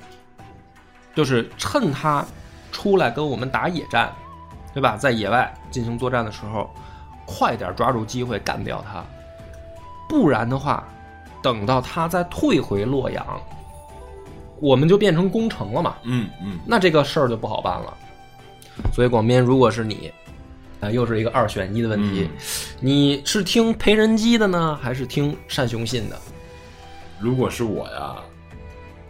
[1.15, 2.25] 就是趁他
[2.71, 4.11] 出来跟我们打野战，
[4.73, 4.95] 对吧？
[4.95, 6.69] 在野外进行作战的时候，
[7.25, 9.03] 快点抓住机会干掉他，
[10.07, 10.87] 不然的话，
[11.41, 13.25] 等到他再退回洛阳，
[14.59, 15.95] 我们就变成攻城了嘛。
[16.03, 17.97] 嗯嗯那这个事儿就不好办了。
[18.93, 20.11] 所以广斌，如果是你，
[20.81, 22.29] 啊、又是一个二选一的问题，嗯。
[22.79, 26.19] 你是听裴仁基的呢，还是听单雄信的？
[27.19, 28.15] 如果是我呀，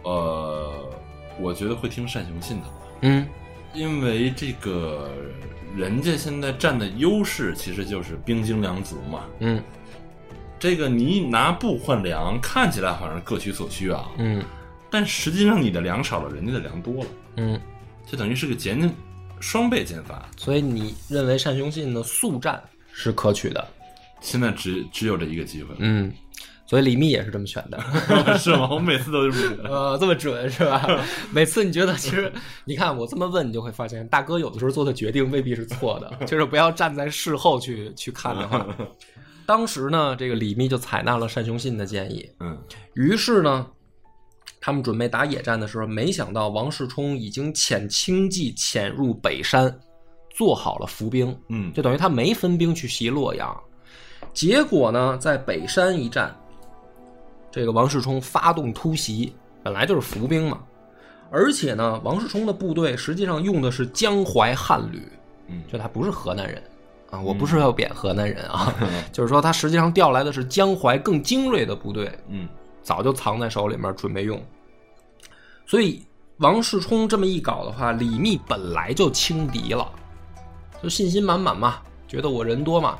[0.02, 0.88] 呃，
[1.40, 2.66] 我觉得会听单雄信的，
[3.00, 3.26] 嗯。
[3.72, 5.10] 因为这个
[5.74, 9.24] 人家现在占的优势其实就是兵精粮足嘛。
[9.40, 9.62] 嗯。
[10.60, 14.44] 这个你拿布换粮，看起来好像各取所需啊，嗯。
[14.90, 17.58] 但实际上你的粮少了，人家的粮多了，嗯，
[18.06, 18.78] 就等于是个减
[19.42, 20.26] 双倍减法。
[20.38, 22.62] 所以你认为单雄信的速战
[22.94, 23.66] 是可取的？
[24.20, 26.12] 现在只只有这一个机会，嗯，
[26.64, 27.78] 所以李密也是这么选的。
[28.38, 28.68] 是吗？
[28.70, 31.04] 我每次都是这么呃，这么准是吧？
[31.32, 32.32] 每次你觉得其实，
[32.64, 38.64] 你看我这么问，你就会发现，大哥有的时候做的决定未必是错的，就是不要站在事后去去看的话。
[39.44, 42.56] 当时呢，这个李密就采纳了单雄信的建议，嗯
[42.94, 43.66] 于是呢，
[44.64, 49.76] 他们准备打野战的时候，没想到王世充已经遣轻骑潜入北山，
[50.30, 51.72] 做好了伏兵，嗯。
[51.72, 53.60] 就等于他没分兵去袭洛阳。
[54.32, 56.32] 结果呢，在北山一战，
[57.50, 60.60] 这个王世充发动突袭，本来就是伏兵嘛，
[61.32, 65.02] 而且呢，王世充的部队实际上用的是江淮汉旅，
[65.48, 65.60] 嗯。
[65.66, 66.62] 就他不是河南人。
[67.10, 68.74] 啊，我不是要贬河南人啊，
[69.12, 72.48] 就是说他实际上调来的是江淮更精锐的部队，嗯
[72.82, 74.42] 早就藏在手里面准备用。
[75.66, 76.04] 所以
[76.38, 79.90] 王世充这么一搞的话，李密本来就轻敌了，
[80.82, 82.98] 就信心满满嘛，觉得我人多嘛。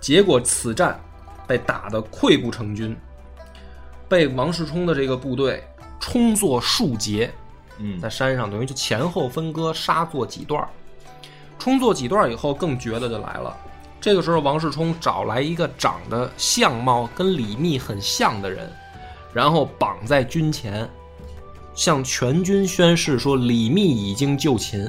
[0.00, 0.98] 结果此战
[1.46, 2.96] 被打得溃不成军，
[4.08, 5.62] 被王世充的这个部队
[6.00, 7.32] 冲作数节，
[7.78, 10.68] 嗯在山上等于就前后分割，杀作几段儿
[11.58, 13.54] 冲作几段以后，更绝的就来了。
[14.00, 18.72] 这个时候，王世充找来一个长得相貌跟李密很像的人，
[19.32, 20.88] 然后绑在军前，
[21.74, 24.88] 向全军宣誓说：“李密已经就擒，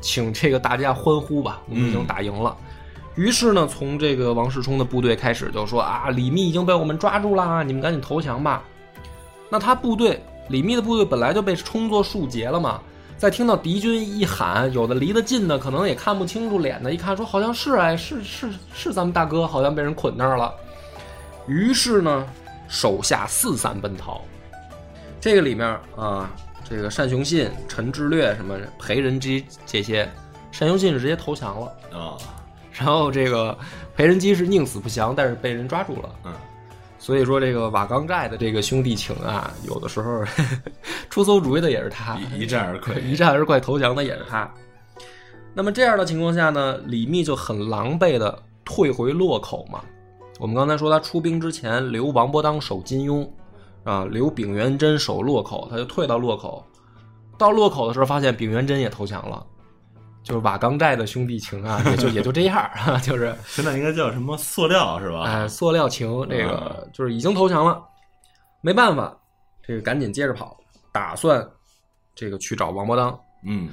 [0.00, 2.56] 请这个大家欢呼吧，我们已经打赢了。
[3.14, 8.62] 于是呢，从这个王世充的部队开始就说：“啊，李密已经被我们抓住了，你们赶紧投降吧。”
[9.50, 12.80] 那他部队李密的部队本来就被冲作数截了嘛。
[13.18, 20.54] 再听到敌军一喊，有的离得近的可能也看不清楚脸的，一看说好像是哎，是是是咱们大哥，好像被人捆那儿了。
[21.46, 22.26] 于是呢，
[22.70, 24.22] 手下四散奔逃。
[25.20, 26.30] 这个里面啊，
[26.66, 30.08] 这个单雄信、陈志略什么裴仁基这些，
[30.58, 32.16] 单雄信是直接投降了啊，
[32.72, 33.58] 然后这个
[33.94, 36.08] 裴仁基是宁死不降，但是被人抓住了。
[36.24, 36.32] 嗯。
[36.98, 40.22] 所以说，这个瓦岗寨的这个兄弟情啊，有的时候
[41.08, 44.48] 出馊主意的也是他，一战而溃，一战而溃投降的也是他。
[45.54, 49.80] 那么这样的情况下呢，李密就很狼狈的退回洛口嘛。
[50.40, 53.28] 我们刚才说他出兵之前留王伯当守金庸，
[53.84, 56.64] 啊，留丙元贞守洛口，他就退到洛口。
[57.36, 59.46] 到洛口的时候，发现丙元贞也投降了。
[60.22, 62.70] 就是瓦岗寨的兄弟情啊，也就也就这样，
[63.02, 65.24] 就是 现在应该叫什么塑料是吧？
[65.24, 67.82] 哎，塑料情，这个就是已经投降了，
[68.62, 69.14] 没办法，
[69.62, 70.56] 这个赶紧接着跑，
[70.92, 71.46] 打算
[72.14, 73.18] 这个去找王伯当。
[73.46, 73.70] 嗯，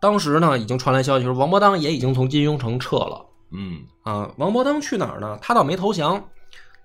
[0.00, 3.24] 当时呢，已经传来消息说王伯当也已经从金庸城撤了。
[3.52, 5.38] 嗯啊，王伯当去哪儿呢？
[5.42, 6.22] 他倒没投降，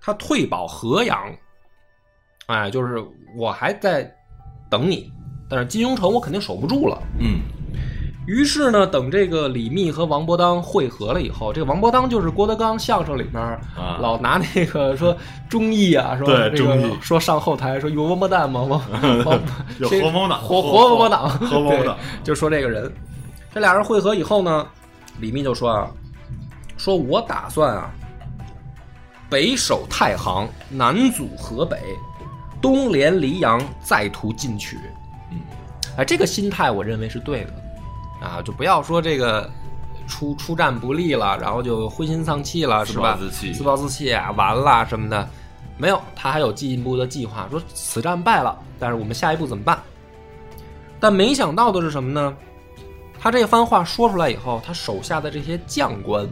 [0.00, 1.18] 他退保河阳。
[2.46, 3.04] 哎，就是
[3.36, 4.08] 我还在
[4.70, 5.10] 等你，
[5.48, 7.00] 但是金庸城我肯定守不住了。
[7.18, 7.40] 嗯。
[8.26, 13.60] 于是呢，等这个李密和王伯当会合了以后，这个王伯当就是郭德纲相声里面
[14.00, 15.16] 老拿那个说
[15.48, 18.62] 忠义啊，说这个说上后台说有王八蛋吗？
[18.62, 18.80] 王
[19.24, 19.40] 王
[19.78, 22.92] 有活毛党，活活王八党，活毛 党，就说这个人。
[23.54, 24.66] 这俩人会合以后呢，
[25.20, 25.88] 李密就说啊，
[26.76, 27.90] 说我打算啊，
[29.28, 31.78] 北守太行，南阻河北，
[32.60, 34.78] 东连黎阳，再图进取。
[35.30, 35.40] 嗯，
[35.98, 37.52] 哎，这个心态我认为是对的。
[38.20, 39.50] 啊，就不要说这个
[40.06, 43.16] 出出战不利了，然后就灰心丧气了，是吧？
[43.18, 45.28] 自暴自弃，自暴自弃啊，完了什么的，
[45.76, 49.78] 没有，他还有进一步的计划，说此战败了，但是我们下一步怎么办？
[50.98, 52.34] 但没想到的是什么呢？
[53.20, 56.26] 他这番话说出来以后，他手下的这些将官，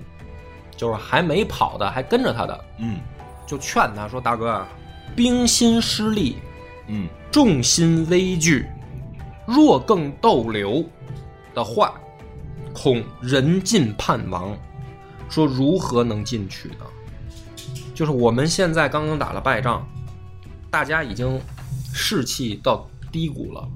[0.77, 2.99] 就是还没跑的，还跟着他的，嗯，
[3.47, 4.69] 就劝他说：“大哥啊，
[5.15, 6.37] 兵心失利，
[6.89, 8.67] 嗯，众心危惧，
[9.47, 10.85] 若更逗留。”
[11.55, 11.95] 的话，
[12.73, 14.57] 恐人尽叛亡。
[15.31, 16.85] 说如何能进取呢？
[17.95, 19.87] 就是我们现在刚刚打了败仗，
[20.71, 21.41] 大家已经
[21.93, 23.69] 士气到低谷了。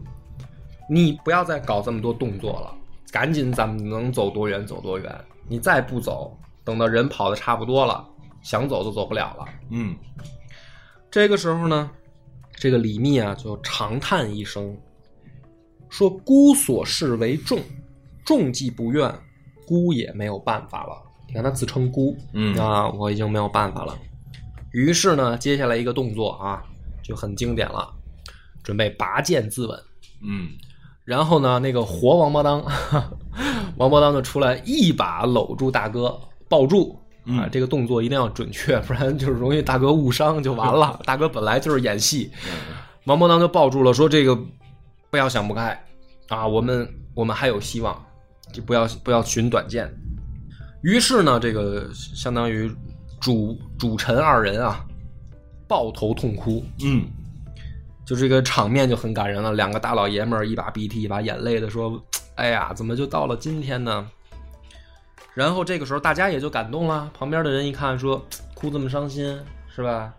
[0.90, 2.74] 你不要再搞这么多动作了，
[3.12, 5.20] 赶紧咱们能走多远走多远。
[5.46, 6.36] 你再不走，
[6.68, 8.06] 等到人跑的差不多了，
[8.42, 9.46] 想走都走不了了。
[9.70, 9.96] 嗯，
[11.10, 11.90] 这个时候呢，
[12.56, 14.76] 这个李密啊就长叹一声。
[15.88, 17.58] 说孤所事为众，
[18.22, 19.10] 众既不愿，
[19.66, 21.02] 孤也没有办法了。
[21.26, 23.98] 你看他自称孤，嗯啊，我已经没有办法了。
[24.72, 26.62] 于是呢，接下来一个动作啊，
[27.02, 27.90] 就很经典了，
[28.62, 29.80] 准备拔剑自刎。
[30.22, 30.50] 嗯，
[31.06, 32.62] 然后呢，那个活王八当，
[33.78, 41.00] 王八当就出来，一把搂住大哥，抱住啊，这个动作一定要准确， 不然就是容易大哥误伤就完了。
[41.04, 42.30] 大哥本来就是演戏，
[43.04, 44.38] 王伯当就抱住了，说这个。
[45.10, 45.82] 不要想不开，
[46.28, 47.98] 啊，我们我们还有希望，
[48.52, 49.90] 就不要不要寻短见。
[50.82, 52.70] 于是呢，这个相当于
[53.18, 54.84] 主主臣二人啊，
[55.66, 56.62] 抱头痛哭。
[56.84, 57.06] 嗯，
[58.04, 59.54] 就这个场面就很感人了。
[59.54, 61.98] 两个大老爷们儿一把鼻涕一把眼泪的说
[62.36, 64.06] ：“哎呀，怎么就到了今天呢？”
[65.38, 67.08] 然后这个时候大家也就感动了。
[67.16, 68.20] 旁边的人一看说
[68.54, 69.38] ：“哭这么伤心
[69.72, 70.12] 是吧？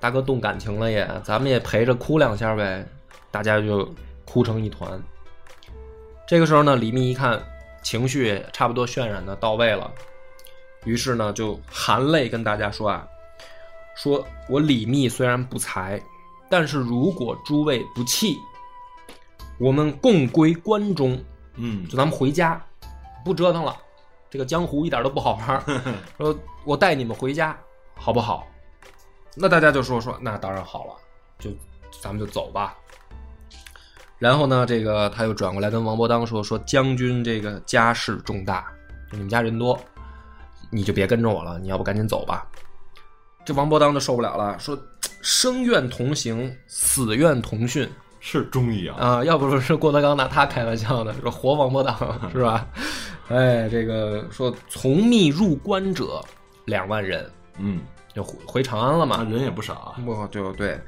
[0.00, 2.84] 大哥动感情了也，咱们也陪着哭两下呗。”
[3.30, 3.88] 大家就。
[4.26, 5.00] 哭成一团。
[6.26, 7.40] 这个时候呢，李密一看
[7.82, 9.88] 情绪差不多渲染的到位了，
[10.84, 13.06] 于是呢就含泪跟大家说啊
[13.94, 16.02] ：“说我李密虽然不才，
[16.50, 18.36] 但是如果诸位不弃，
[19.58, 21.22] 我们共归关中，
[21.56, 22.60] 嗯，就咱们回家，
[23.24, 23.76] 不折腾了。
[24.34, 25.64] 这个江湖一点都不好玩，
[26.18, 27.56] 说我带你们回家，
[27.94, 28.44] 好不好？
[29.36, 30.94] 那大家就说说，那当然好了，
[31.38, 31.52] 就
[32.02, 32.76] 咱们就走吧。”
[34.18, 38.66] 然后呢，这个他又转过来跟王伯当说：“说将军这个家事重大，
[39.12, 39.78] 你们家人多，
[40.68, 42.44] 你就别跟着我了，你要不赶紧走吧。”
[43.46, 44.76] 这王伯当就受不了了，说
[45.22, 48.96] ：“生愿同行，死愿同训，是忠义啊！
[48.98, 51.96] 啊，要不是郭德纲拿他开玩笑呢，说活王伯当
[52.32, 52.66] 是吧？
[53.28, 56.22] 哎，这个说从密入关者
[56.66, 57.80] 两万人，嗯，
[58.14, 59.24] 就回回长安了嘛。
[59.24, 60.00] 那人也不少啊。
[60.04, 60.80] 不，对对。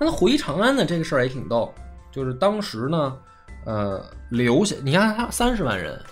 [0.00, 0.84] 那他回长安呢？
[0.84, 1.72] 这个事儿也挺逗，
[2.10, 3.16] 就是当时呢，
[3.64, 6.02] 呃，留下你看他三十万人，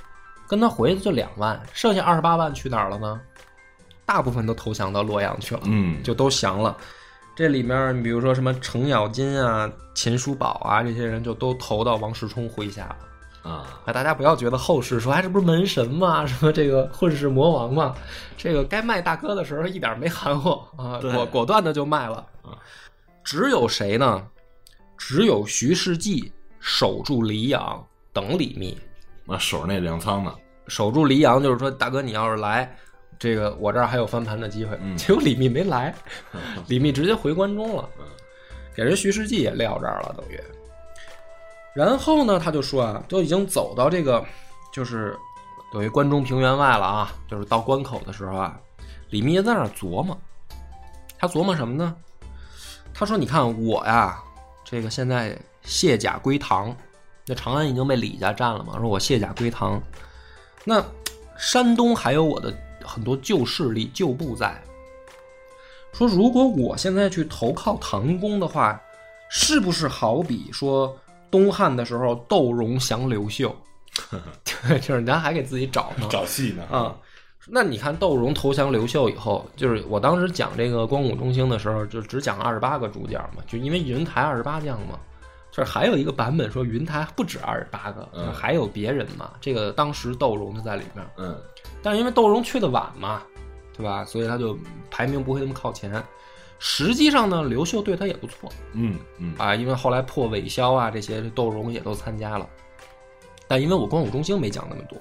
[0.47, 3.21] 跟他回的就两万，剩下二十八万去哪儿了呢？
[4.05, 6.77] 大部分都投降到洛阳去了，嗯，就都降了。
[7.35, 12.97] 这里面，你比如说什么程咬金啊、秦叔宝啊，这些人就都投到王世充麾下了。
[13.43, 16.25] 啊，啊，大家不要觉得后世说，哎，这不是门神吗？
[16.27, 17.95] 什么这个混世魔王吗？
[18.37, 22.57] 这个该卖大哥的时候一点没含糊啊，果果断的就卖了啊。
[23.25, 24.27] 只有谁呢？
[24.97, 28.79] 只有徐世绩守住黎阳，等李密。
[29.25, 30.33] 那守着那粮仓呢。
[30.69, 32.73] 守住黎阳，就是说，大哥，你要是来，
[33.19, 34.79] 这个我这儿还有翻盘的机会。
[34.81, 35.93] 嗯结果李密没来，
[36.69, 37.89] 李密直接回关中了，
[38.75, 40.41] 给人徐世绩也撂这儿了，等于。
[41.75, 44.25] 然后呢，他就说啊，都已经走到这个，
[44.73, 45.19] 就是
[45.73, 48.59] 等于关中平原外了啊，就是到关口的时候啊，
[49.11, 50.17] 李密在那琢磨，
[51.19, 51.97] 他琢磨什么呢？
[52.95, 54.23] 他说：“你看我呀，
[54.63, 56.77] 这个现在卸甲归唐，
[57.25, 59.81] 那长安已经被李家占了嘛，说我卸甲归唐，
[60.63, 60.85] 那
[61.39, 62.55] 山东还有我的
[62.85, 64.63] 很多旧势力、旧部在。
[65.95, 68.79] 说如果我现在去投靠唐公的话，
[69.31, 70.95] 是不是好比说
[71.33, 73.53] 东汉的时候窦融降刘秀？
[74.68, 76.07] 对，就是咱还给自己找呢。
[76.09, 76.95] 找戏呢啊。
[77.49, 84.97] 那你看窦融投降刘秀以后，就是我当时讲这个光武中兴的时候，就只讲二十八个主角嘛，就因为云台二十八将嘛。
[85.51, 89.33] 就是还有一个版本说云台不止二十八个，嗯还有别人嘛。
[89.40, 91.37] 这个当时窦融就在里面，嗯
[91.83, 93.23] 但是因为窦融去的晚嘛，
[93.77, 94.05] 对吧？
[94.05, 94.57] 所以他就
[94.90, 95.92] 排名不会那么靠前。
[96.64, 102.48] 实际上呢，刘秀对他也不错嗯嗯啊，因为后来破韦骁啊这些，窦融也都参加了。
[103.48, 104.96] 但因为我光武中兴没讲那么多，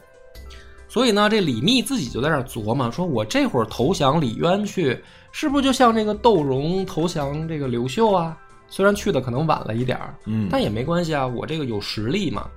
[0.87, 4.99] 所以呢，这李密自己就在那儿琢磨，说我这会儿投降李渊去，
[5.31, 8.35] 是不是就像这个窦融投降这个刘秀啊？
[8.67, 12.49] 虽然去的可能晚了一点儿，嗯，但也没关系啊，我这个有实力嘛。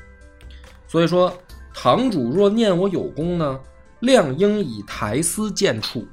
[0.89, 1.31] 所以说，
[1.75, 3.61] 堂主若念我有功呢，
[4.01, 6.07] 亮应以台司见处，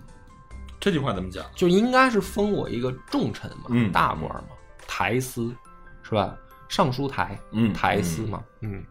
[0.81, 1.45] 这句话怎么讲？
[1.55, 4.49] 就应该是封我一个重臣嘛，嗯大官嘛，
[4.87, 5.55] 台司
[6.01, 6.35] 是吧？
[6.67, 8.83] 尚书台，嗯台司嘛，嗯。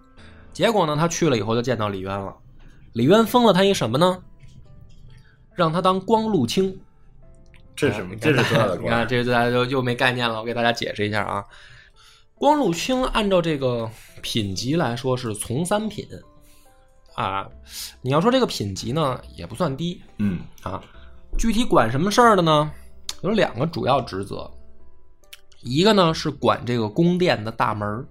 [0.53, 2.35] 结果呢，他去了以后就见到李渊了，
[2.93, 4.23] 李渊封了他一什么呢？
[5.55, 6.81] 让他当光禄卿。
[7.75, 8.15] 这是什么？
[8.17, 9.09] 这是多大的你看，官？
[9.09, 10.39] 这大家就又没概念了。
[10.39, 11.45] 我给大家解释一下啊，
[12.35, 13.91] 光禄卿按照这个
[14.23, 16.07] 品级来说是从三品
[17.15, 17.49] 啊。
[18.03, 20.83] 你要说这个品级呢，也不算低嗯啊。
[21.39, 22.71] 具体管什么事儿的呢？
[23.23, 24.51] 有两个主要职责，
[25.61, 28.07] 一个呢是管这个宫殿的大门儿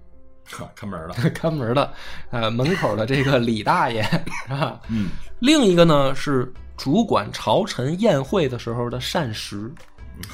[0.74, 1.14] 看门的。
[1.30, 1.92] 看门儿的，
[2.30, 4.02] 呃，门口的这个李大爷
[4.46, 4.80] 是吧？
[4.88, 9.72] 嗯另一个呢是主管朝臣宴会的时候的膳食，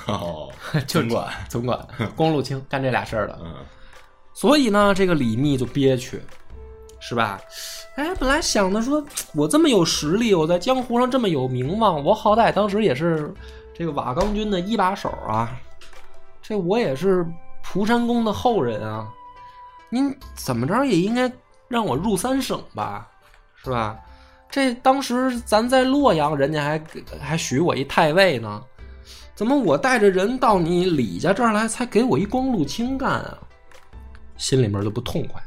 [0.07, 0.51] 哦，
[0.87, 1.33] 就总管。
[1.49, 3.39] 总管光禄卿干这俩事儿的。
[3.43, 3.55] 嗯
[4.35, 6.21] 所以呢，这个李密就憋屈，
[7.01, 7.41] 是吧？
[7.97, 9.03] 哎，本来想的说，
[9.35, 13.33] 我这么有实力，我在江湖上这么有名望，我好歹当时也是
[13.75, 15.51] 这个瓦岗军的一把手啊，
[16.43, 17.27] 这我也是
[17.63, 19.09] 蒲山公的后人啊，
[19.89, 21.31] 您怎么着也应该
[21.69, 23.09] 让我入三省吧，
[23.65, 23.99] 是吧？
[24.51, 26.85] 这当时咱在洛阳，人家还
[27.19, 28.63] 还许我一太尉呢，
[29.35, 33.39] 怎么我带着人到你李家这儿来，才给我一光禄卿干啊？
[34.37, 35.43] 心里面就不痛快。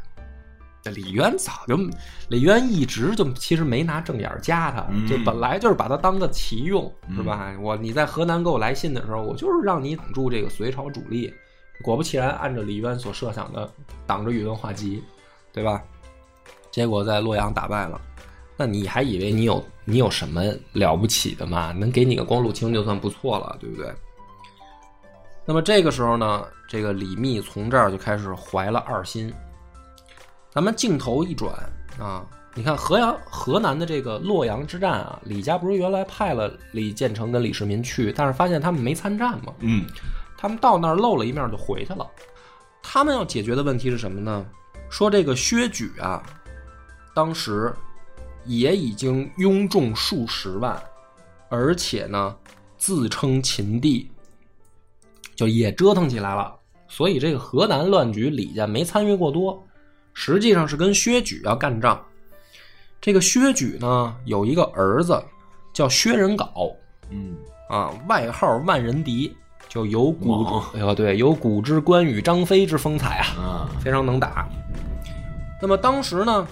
[0.82, 1.78] 这李渊早就，
[2.30, 7.54] 李渊一直就其实没拿正眼儿加他，嗯就本来就是把他当个奇用，是吧？
[7.62, 11.34] 我你在河南给我来信的时候，我就是让你挡住这个隋朝主力。
[11.82, 13.70] 果不其然，按照李渊所设想的，
[14.06, 15.04] 挡着宇文化及，
[15.52, 15.82] 对吧？
[16.72, 18.00] 结果在洛阳打败了。
[18.58, 21.72] 那你还以为你有你有什么了不起的吗？
[21.72, 23.94] 能给你个光禄卿就算不错了，对不对？
[25.46, 29.34] 那么这个时候呢，这个李密从这儿就开始怀了二心。
[30.52, 31.54] 咱们镜头一转
[32.00, 32.26] 啊，
[32.56, 39.86] 你看河阳河南的这个洛阳之战啊，李家不是原来派了李建成跟李世民去，但是发现他们没参战嘛，嗯
[40.38, 42.08] 他们到那儿露了一面就回去了。
[42.82, 44.46] 他们要解决的问题是什么呢？
[44.90, 46.24] 说这个薛举啊，
[47.14, 47.72] 当时
[48.46, 50.82] 也已经拥众数十万，
[51.50, 52.36] 而且呢
[52.78, 54.10] 自称秦帝，
[55.36, 56.56] 就也折腾起来了。
[56.88, 59.62] 所以这个河南乱局，李家没参与过多，
[60.14, 62.04] 实际上是跟薛举要干仗。
[63.02, 65.24] 这个薛举呢有一个儿子
[65.74, 66.76] 叫薛仁杲，
[67.10, 67.36] 嗯
[67.70, 69.34] 啊，外号万人敌，
[69.68, 74.50] 就有古哎呦对，有古之关羽、张飞之风采啊，啊非常能打。
[75.62, 76.48] 那么当时呢，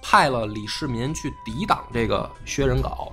[0.00, 3.10] 派了李世民去抵挡这个薛仁杲。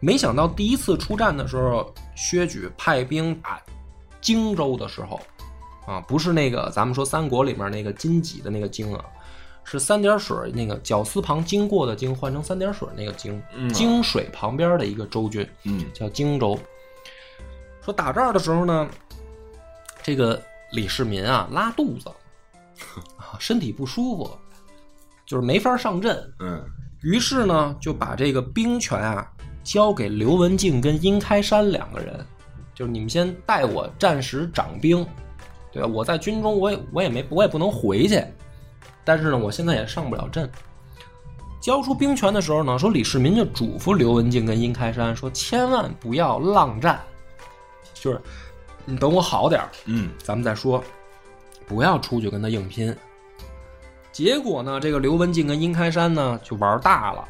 [0.00, 3.60] 没想到第一次出战的时候，薛举派兵打
[4.20, 5.20] 荆州的时候，
[5.88, 9.02] 啊，不是那个咱们说三国里面那个荆棘的那个荆啊，
[9.64, 16.58] 是三点水那个绞丝旁经过的经换成三点水那个荆，嗯荆水旁边的一个州郡嗯叫荆州。
[17.80, 18.86] 说打这儿的时候呢，
[20.02, 22.10] 这个李世民啊拉肚子，
[23.16, 24.30] 啊身体不舒服，
[25.24, 26.32] 就是没法上阵。
[26.40, 26.62] 嗯
[27.00, 29.26] 于是呢，就把这个兵权啊
[29.64, 32.26] 交给刘文静跟殷开山两个人，
[32.74, 35.06] 就是你们先带我暂时掌兵，
[35.70, 35.88] 对吧？
[35.88, 38.24] 我在军中，我也我也没我也不能回去，
[39.04, 40.50] 但是呢，我现在也上不了阵。
[41.60, 47.00] 交出兵权的时候呢，说李世民就嘱咐刘文静跟殷开山说，千万不要浪战，
[47.94, 48.20] 就是
[48.84, 50.82] 你等我好点儿，嗯咱们再说，
[51.66, 52.96] 不要出去跟他硬拼。
[54.12, 57.28] 结果呢，这个刘文静跟殷开山呢就玩大了，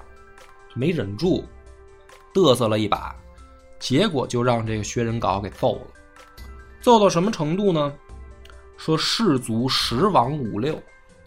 [0.75, 1.45] 没忍住，
[2.33, 3.17] 嘚瑟了一把，
[3.79, 5.87] 结果就让这个薛仁杲给揍了。
[6.81, 7.93] 揍到什么程度呢？
[8.79, 10.75] 说士卒十亡五六，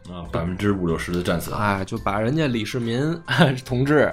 [0.10, 1.54] 啊，百分之五六十的战死。
[1.54, 3.16] 哎，就把人家李世民
[3.64, 4.12] 同志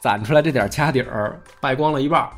[0.00, 2.28] 攒出来这点家底儿败光了一半。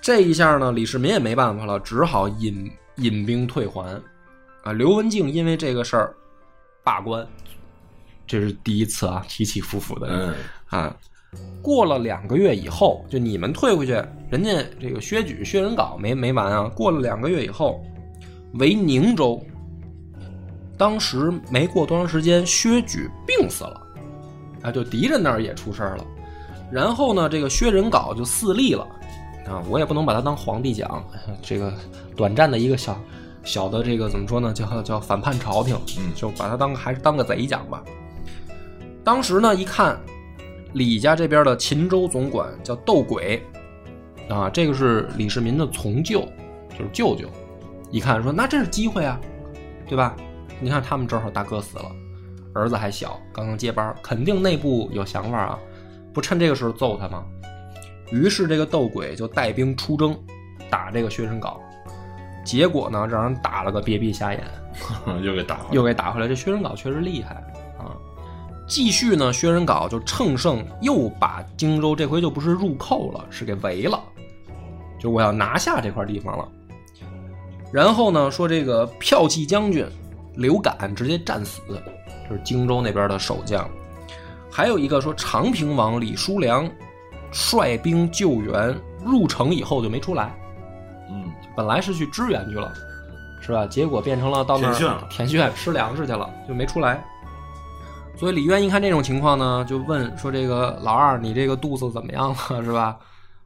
[0.00, 4.00] 这一下呢，李世民也没办法了，只好引引兵退还。
[4.62, 6.14] 啊，刘文静因为这个事儿
[6.82, 7.26] 罢官，
[8.26, 10.06] 这是第一次啊，起起伏伏的。
[10.08, 10.34] 嗯
[10.68, 10.96] 啊，
[11.60, 13.92] 过了两个月以后，就你们退回去，
[14.30, 14.50] 人家
[14.80, 16.64] 这个薛举、薛仁杲没没完啊。
[16.74, 17.84] 过了两个月以后，
[18.54, 19.40] 为宁州。
[20.78, 23.86] 当时没过多长时间，薛举病死了，
[24.62, 26.06] 啊，就敌人那儿也出事儿了。
[26.72, 28.86] 然后呢，这个薛仁杲就自立了，
[29.46, 31.04] 啊，我也不能把他当皇帝讲，
[31.42, 31.70] 这个
[32.16, 32.98] 短暂的一个小
[33.44, 37.84] 小的这个怎么说呢，叫叫反叛朝廷，嗯就把他当还是当个贼讲吧。
[39.04, 40.00] 当时呢，一看
[40.72, 43.42] 李家这边的秦州总管叫窦轨，
[44.30, 46.20] 啊，这个是李世民的从舅，
[46.70, 47.28] 就是舅舅。
[47.90, 49.20] 一看说，那这是机会啊，
[49.86, 50.14] 对吧？
[50.60, 51.90] 你看他们正好大哥死了，
[52.54, 55.58] 儿子还小，刚刚接班，肯定内部有想法啊，
[56.12, 57.24] 不趁这个时候揍他吗？
[58.12, 60.18] 于是这个窦鬼就带兵出征，
[60.68, 61.56] 打这个薛仁镐，
[62.44, 64.42] 结果呢，让人打了个别闭瞎眼。
[65.22, 65.74] 又给打回来。
[65.74, 66.28] 又给打回来。
[66.28, 67.34] 这薛仁镐确实厉害
[67.78, 67.94] 啊！
[68.68, 74.00] 继续呢，薛仁镐就乘胜又把荆州这回就不是入寇了，是给围了，
[74.98, 76.48] 就我要拿下这块地方了。
[77.72, 79.86] 然后呢，说这个骠骑将军
[80.34, 81.62] 刘敢直接战死，
[82.28, 83.68] 就是荆州那边的守将。
[84.50, 86.68] 还有一个说长平王李叔良
[87.30, 90.34] 率兵救援，入城以后就没出来，
[91.08, 92.72] 嗯本来是去支援去了，
[93.40, 93.66] 是吧？
[93.66, 97.02] 结果变成了到那儿填炫了填炫吃粮食去了，就没出来。
[98.16, 102.62] 所以李渊一看这种情况呢，就问说：“这个老二，你这个肚子怎么样了？
[102.62, 102.98] 是吧？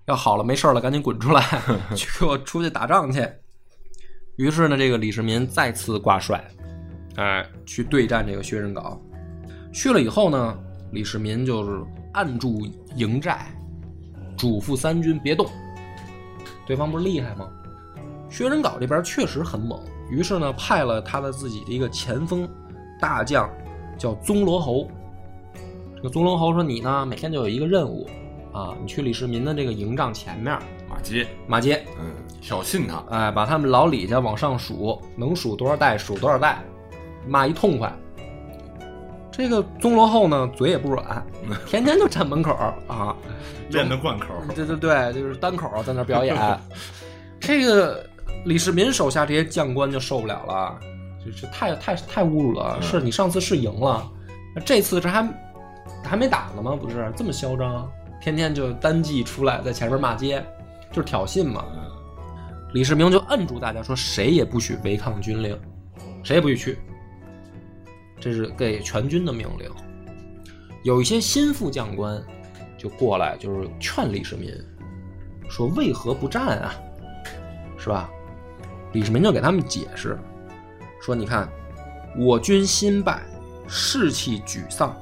[0.07, 1.45] 要好了，没事了，赶紧滚出来，
[1.95, 3.20] 去给我出去打仗去。”
[4.37, 6.45] 于是呢，这个李世民再次挂帅，
[7.16, 8.99] 哎，去对战这个薛仁杲。
[9.72, 10.59] 去了以后呢，
[10.93, 11.80] 李世民就是
[12.12, 12.66] 按住
[12.97, 13.47] 营寨，
[14.37, 15.47] 嘱咐三军别动。
[16.66, 17.49] 对方不是厉害吗？
[18.28, 19.80] 薛仁杲这边确实很猛，
[20.11, 22.49] 于是呢，派了他的自己的一个前锋
[23.01, 23.49] 大将，
[23.97, 24.91] 叫宗罗侯。
[25.95, 28.09] 这个宗罗侯说：“你呢，每天就有一个任务
[28.53, 30.59] 啊，你去李世民的这个营帐前面
[30.89, 32.12] 马街，马街，嗯，
[32.45, 33.03] 挑衅他。
[33.11, 36.62] 哎，把他们老李家往上数，能数多少代数多少代，
[37.26, 37.90] 骂一痛快。
[39.32, 41.26] 这个宗罗后呢，嘴也不软，
[41.66, 42.55] 天天就站门口
[42.86, 43.16] 啊，
[43.70, 44.26] 练的贯口。
[44.55, 46.36] 对对对，就是单口在那表演。
[47.40, 48.05] 这个
[48.45, 50.78] 李世民手下这些将官就受不了了，
[51.24, 52.78] 就是太太太侮辱了。
[52.80, 54.07] 嗯是你上次是赢了，
[54.64, 55.26] 这次这还
[56.05, 56.78] 还没打呢吗？
[56.80, 57.90] 不是这么嚣张，
[58.22, 60.45] 天天就单骑出来在前面骂街，
[60.92, 61.64] 就是挑衅嘛。
[62.75, 65.57] 李世民就摁住大家说，谁也不许违抗军令，
[66.25, 66.77] 谁也不许去。
[68.18, 69.70] 这是给全军的命令。
[70.83, 72.20] 有一些心腹将官
[72.77, 74.53] 就过来，就是劝李世民
[75.49, 76.75] 说：“为何不战啊？
[77.79, 78.11] 是吧？”
[78.93, 80.18] 李世民就给他们解释
[81.01, 81.49] 说：“你看，
[82.18, 83.22] 我军新败，
[83.68, 84.97] 士气沮丧。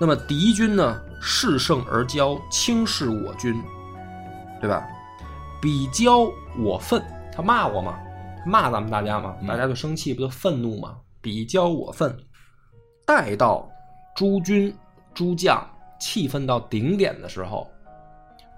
[0.00, 3.62] 那么敌军呢，恃胜而骄，轻视我军，
[4.58, 4.82] 对吧？
[5.60, 7.98] 比骄我愤，他骂我嘛，
[8.46, 10.96] 骂咱们大家嘛，嗯大家就生气，不就愤怒嘛？
[11.20, 12.14] 比较我愤，
[13.06, 13.68] 待到
[14.16, 14.74] 诸军
[15.14, 15.64] 诸将
[16.00, 17.70] 气愤到顶点的时候，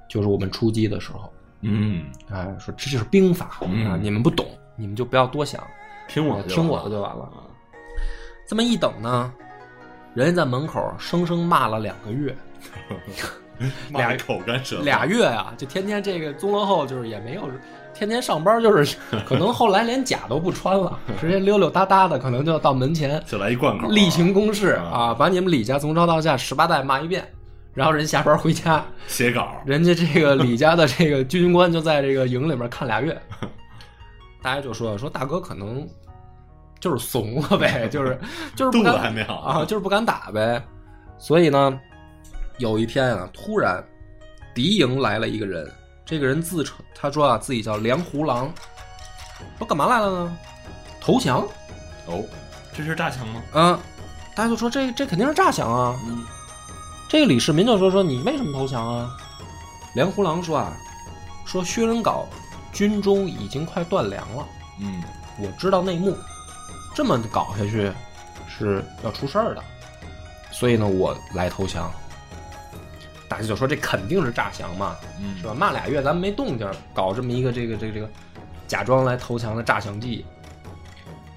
[0.08, 1.32] 就是我们出击的时候。
[1.60, 5.62] 嗯，哎，说这就是兵法、嗯啊，你们不懂，你们就不要多想，
[6.08, 7.30] 听我的听我的就完了。
[8.46, 9.32] 这么一等呢，
[10.12, 12.36] 人家在门口生生骂了两个月，
[13.90, 17.48] 骂得口干舌俩月啊，就天天这个宗罗后就是也没有
[17.94, 24.84] 天天上班，就是 可能后来连甲都不穿了，直接溜溜达达的，可能就到门前就来一贯口，例行公事啊。
[24.92, 27.26] 啊，把你们李家从上到下十八代骂一遍，
[27.72, 33.16] 然后人下班回家，写稿，人家这个李家的这个军官就在这个营里面看俩月，
[34.42, 35.86] 大家就说说大哥可能
[36.80, 38.18] 就是怂了呗， 就是
[38.54, 39.36] 就是不肚子敢还没好。
[39.36, 40.62] 啊，就是不敢打呗。
[41.18, 41.80] 所以呢，
[42.58, 43.82] 有一天啊，突然
[44.54, 45.66] 敌营来了一个人，
[46.06, 48.52] 这个人自称他说啊自己叫梁胡狼，
[49.58, 50.36] 说干嘛来了呢？
[51.00, 51.46] 投降
[52.06, 52.22] 哦，
[52.76, 53.42] 这是诈降吗？
[53.54, 53.78] 嗯！
[54.34, 55.98] 大家就说这这肯定是诈降啊。
[56.06, 56.24] 嗯，
[57.08, 59.16] 这个李世民就说说你为什么投降啊？
[59.94, 60.76] 梁胡狼说啊，
[61.46, 62.24] 说薛仁杲
[62.72, 64.46] 军中已经快断粮了，
[64.80, 65.02] 嗯，
[65.38, 66.16] 我知道内幕，
[66.94, 67.92] 这么搞下去
[68.48, 69.62] 是要出事儿的，
[70.50, 71.90] 所以呢我来投降。
[73.34, 75.52] 大家就说这肯定是诈降嘛，嗯是吧？
[75.52, 78.08] 骂俩月咱们没动静，搞这么一个这个这个这个
[78.68, 80.24] 假装来投降的诈降计。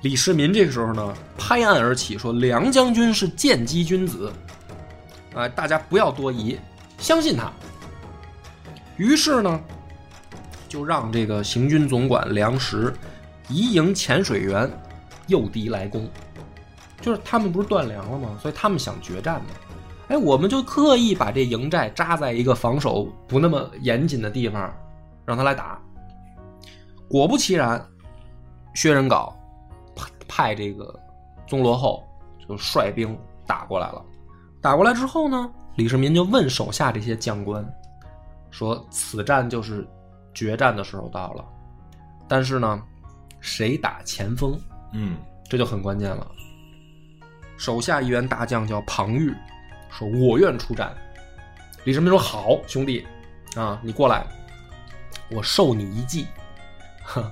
[0.03, 4.31] 李世民这个时候呢，拍案而起，说梁将军是剑机君子，
[5.33, 6.59] 啊、大家不要多疑，
[6.99, 7.51] 相信他。
[8.95, 9.59] 于是呢，
[10.69, 12.93] 就让这个行军总管梁实
[13.49, 14.71] 移营潜水员
[15.25, 16.07] 诱敌来攻，
[17.01, 18.37] 就是他们不是断粮了吗？
[18.39, 19.47] 所以他们想决战嘛。
[20.07, 24.73] 哎，我们就刻意把这营寨扎在一个防守不那么严谨的地方，
[25.25, 25.79] 让他来打。
[27.09, 27.85] 果不其然，
[28.73, 29.33] 薛仁杲
[29.95, 30.97] 派派这个
[31.45, 32.03] 宗罗后
[32.47, 34.03] 就率兵打过来了。
[34.61, 37.65] 打过来之后呢，李世民就问手下这些将官
[38.49, 39.87] 说：“此战就是
[40.33, 41.45] 决战的时候到了，
[42.27, 42.81] 但是呢，
[43.39, 44.59] 谁打前锋？
[44.93, 45.17] 嗯，
[45.49, 46.25] 这就很关键了。
[47.57, 49.33] 手下一员大将叫庞昱，
[49.89, 50.95] 说：“我愿出战。”
[51.85, 53.05] 李世民说：“好，兄弟，
[53.55, 54.25] 啊，你过来，
[55.29, 56.27] 我授你一计。
[57.07, 57.31] 呵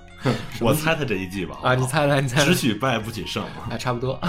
[0.61, 2.37] 我猜他这一计吧，啊，你猜猜，你猜。
[2.39, 4.19] 猜只，许败不许胜嘛，哎，差不多，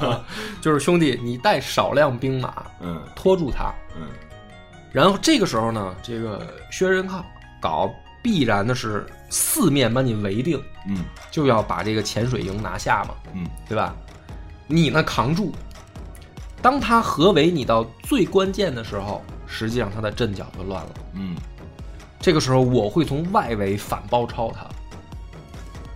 [0.60, 3.02] 就是兄弟，你带少量兵马嗯。
[3.16, 4.06] 拖住他，嗯。
[4.92, 7.24] 然后这个时候呢，这个薛仁康
[7.60, 7.90] 搞
[8.22, 11.04] 必然的是四面把你围定，嗯。
[11.30, 13.44] 就要把这个潜水营拿下嘛，嗯。
[13.68, 13.96] 对吧？
[14.68, 15.52] 你呢扛住，
[16.62, 20.90] 当他合围你到最关键的时候，实际上他的阵脚就乱了。
[21.14, 21.36] 嗯
[22.20, 24.66] 这个时候我会从外围反包抄他，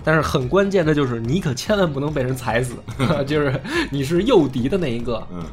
[0.03, 2.77] 但是很关键的就是你可千万不能被人踩死，
[3.29, 3.61] 就是
[3.91, 5.23] 你是诱敌的那一个。
[5.31, 5.45] 嗯，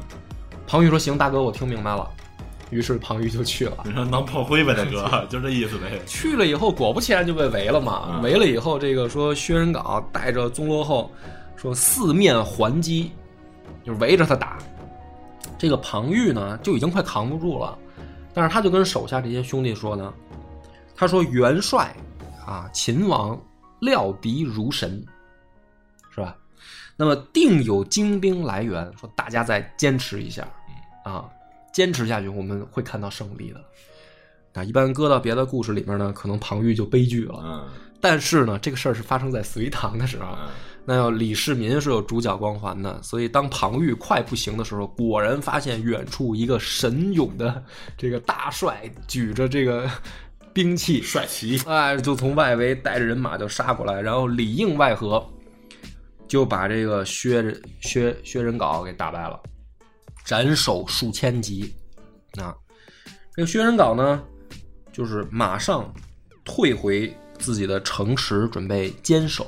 [0.66, 2.08] 庞玉说：“行，大哥，我听明白了。”
[2.70, 3.82] 于是庞玉就去了。
[3.84, 8.08] 你说当炮灰呗，大哥， 就这意思呗，去了以后，果不其然就被围了嘛。
[8.14, 11.10] 嗯围了以后，这个说薛仁杲带着宗罗后，
[11.54, 13.12] 说四面还击，
[13.84, 14.56] 就是围着他打。
[15.62, 17.78] 这个庞昱呢，就已经快扛不住了，
[18.34, 20.12] 但是他就跟手下这些兄弟说呢，
[20.92, 21.94] 他说元帅
[22.44, 23.40] 啊，秦王
[23.80, 25.00] 料敌如神，
[26.10, 26.36] 是吧？
[26.96, 30.44] 那么定有精兵来源，说大家再坚持一下
[31.04, 31.30] 啊，
[31.72, 33.64] 坚持下去，我们会看到胜利的。
[34.52, 37.40] 那，一般搁到别的故事里面呢，可能庞昱就悲剧了。
[37.44, 37.68] 嗯
[38.04, 40.48] 但是呢，这个事儿是发生在隋唐的时候，嗯
[40.84, 47.64] 那要李世民是有主角光环的，所以当庞昱快不行的时候，果然发现远处一个神勇的
[47.96, 49.88] 这个大帅举着这个
[50.52, 55.24] 兵器，帅旗，哎，就从外围带着人马就杀过来，然后里应外合，
[56.26, 59.40] 就把这个薛仁薛薛仁杲给打败了，
[60.24, 61.72] 斩首数千级。
[62.40, 62.52] 啊，
[63.36, 64.20] 这个薛仁杲呢，
[64.92, 65.88] 就是马上
[66.44, 69.46] 退回自己的城池，准备坚守。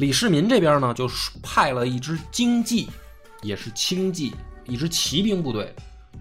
[0.00, 1.06] 李世民这边呢，就
[1.42, 2.88] 派了一支精骑，
[3.42, 4.34] 也是轻骑，
[4.64, 5.74] 一支骑兵部队，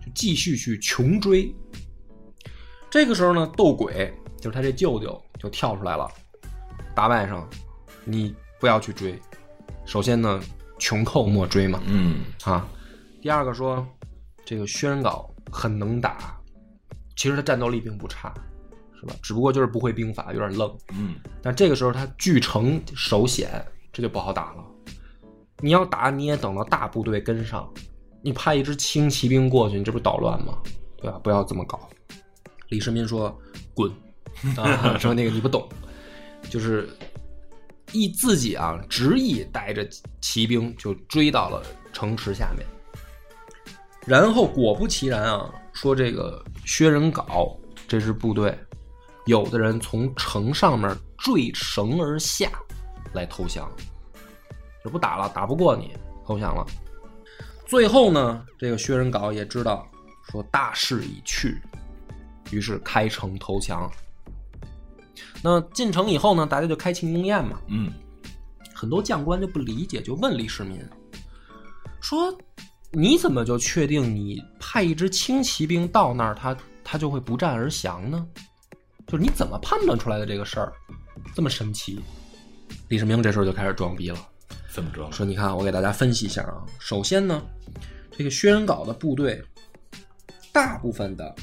[0.06, 1.56] 就继续去穷追。
[2.90, 6.12] 这个时候呢，窦轨就是他这舅舅就跳出来了，
[6.94, 7.42] 大外甥，
[8.04, 9.18] 你不要去追。
[9.86, 10.42] 首先呢，
[10.78, 12.68] 穷寇莫追嘛，嗯啊。
[13.22, 13.88] 第二个说，
[14.44, 16.38] 这个薛仁杲很能打，
[17.16, 18.34] 其实他战斗力并不差，
[19.00, 19.16] 是吧？
[19.22, 20.70] 只不过就是不会兵法，有点愣。
[20.92, 23.50] 嗯但这个时候他据城守险，
[23.94, 24.66] 这就不好打了。
[25.62, 27.72] 你要打，你也等到大部队跟上，
[28.22, 30.58] 你派一支轻骑兵过去，你这不捣乱吗？
[30.98, 31.20] 对吧？
[31.24, 31.90] 不要这么搞。
[32.68, 33.38] 李世民说
[33.74, 33.92] ：“滚！
[34.58, 35.68] ”啊，说那个你不懂，
[36.50, 36.88] 就是
[37.92, 39.88] 一自己啊，执意带着
[40.22, 42.66] 骑兵就追到了城池下面。
[44.06, 48.58] 然后果不其然啊，说这个薛仁杲这支部队，
[49.30, 52.50] 有的人从城上面坠绳而下
[53.14, 53.70] 来投降，
[54.84, 56.66] 就不打了，打不过你，投降了。
[57.68, 59.88] 最后呢，这个薛仁杲也知道
[60.32, 61.62] 说大势已去，
[62.50, 63.88] 于是开城投降。
[65.44, 67.62] 那进城以后呢，大家就开庆功宴嘛。
[67.68, 67.94] 嗯
[68.74, 70.84] 很多将官就不理解，就问李世民
[72.02, 72.36] 说
[72.92, 78.26] ：“你怎么就确定你派一支轻骑兵到那儿，他他就会不战而降呢？
[79.10, 80.72] 就是你怎么判断出来的这个事儿
[81.34, 82.00] 这么神奇？”
[82.88, 84.18] 李世民这时候就开始装逼了，
[84.72, 85.12] 怎么装？
[85.12, 86.64] 说：“你看，我给大家分析一下啊。
[86.78, 87.42] 首先呢，
[88.12, 89.44] 这个薛仁杲的部队，
[90.52, 91.36] 大部分的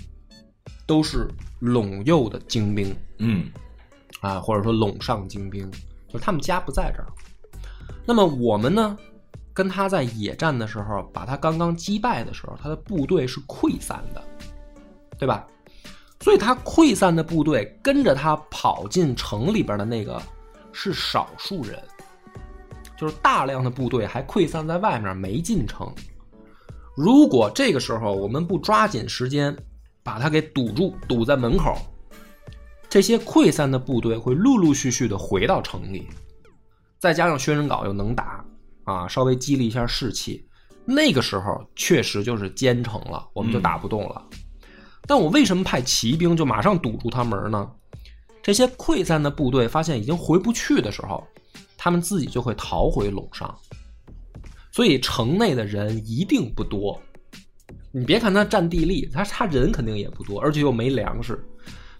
[0.86, 1.28] 都是
[1.60, 3.50] 陇右的精兵，嗯
[4.20, 5.68] 啊，或者说陇上精兵，
[6.08, 7.08] 就是他们家不在这儿。
[8.04, 8.96] 那么我们呢，
[9.52, 14.22] 跟他在野战的时候，把他刚刚击败的时候，他的部队是溃散的，
[15.18, 15.44] 对吧？
[16.26, 20.20] 所以他溃散的部队跟着他跑进城里边的那个
[20.72, 21.80] 是少数人，
[22.98, 25.88] 就是大量的部队还溃散在外面没进城。
[26.96, 29.56] 如果这个时候我们不抓紧时间
[30.02, 31.76] 把他给堵住，堵在门口，
[32.88, 36.08] 这些溃散的部队会陆陆续续的回到城里，
[36.98, 38.44] 再加上薛仁镐又能打
[38.82, 40.44] 啊，稍微激励一下士气，
[40.84, 44.28] 那个时候确实就是坚城了，我们就打不动了。
[45.06, 47.70] 但我为什么派骑兵就马上堵住他门呢？
[48.42, 51.26] 这些溃散的部队发现已经回不去的时候，
[51.76, 53.52] 他们自己就会逃回陇上，
[54.70, 57.00] 所以城内的人一定不多。
[57.92, 61.42] 你别看他占地利，他他人肯定也不多，而且又没粮食。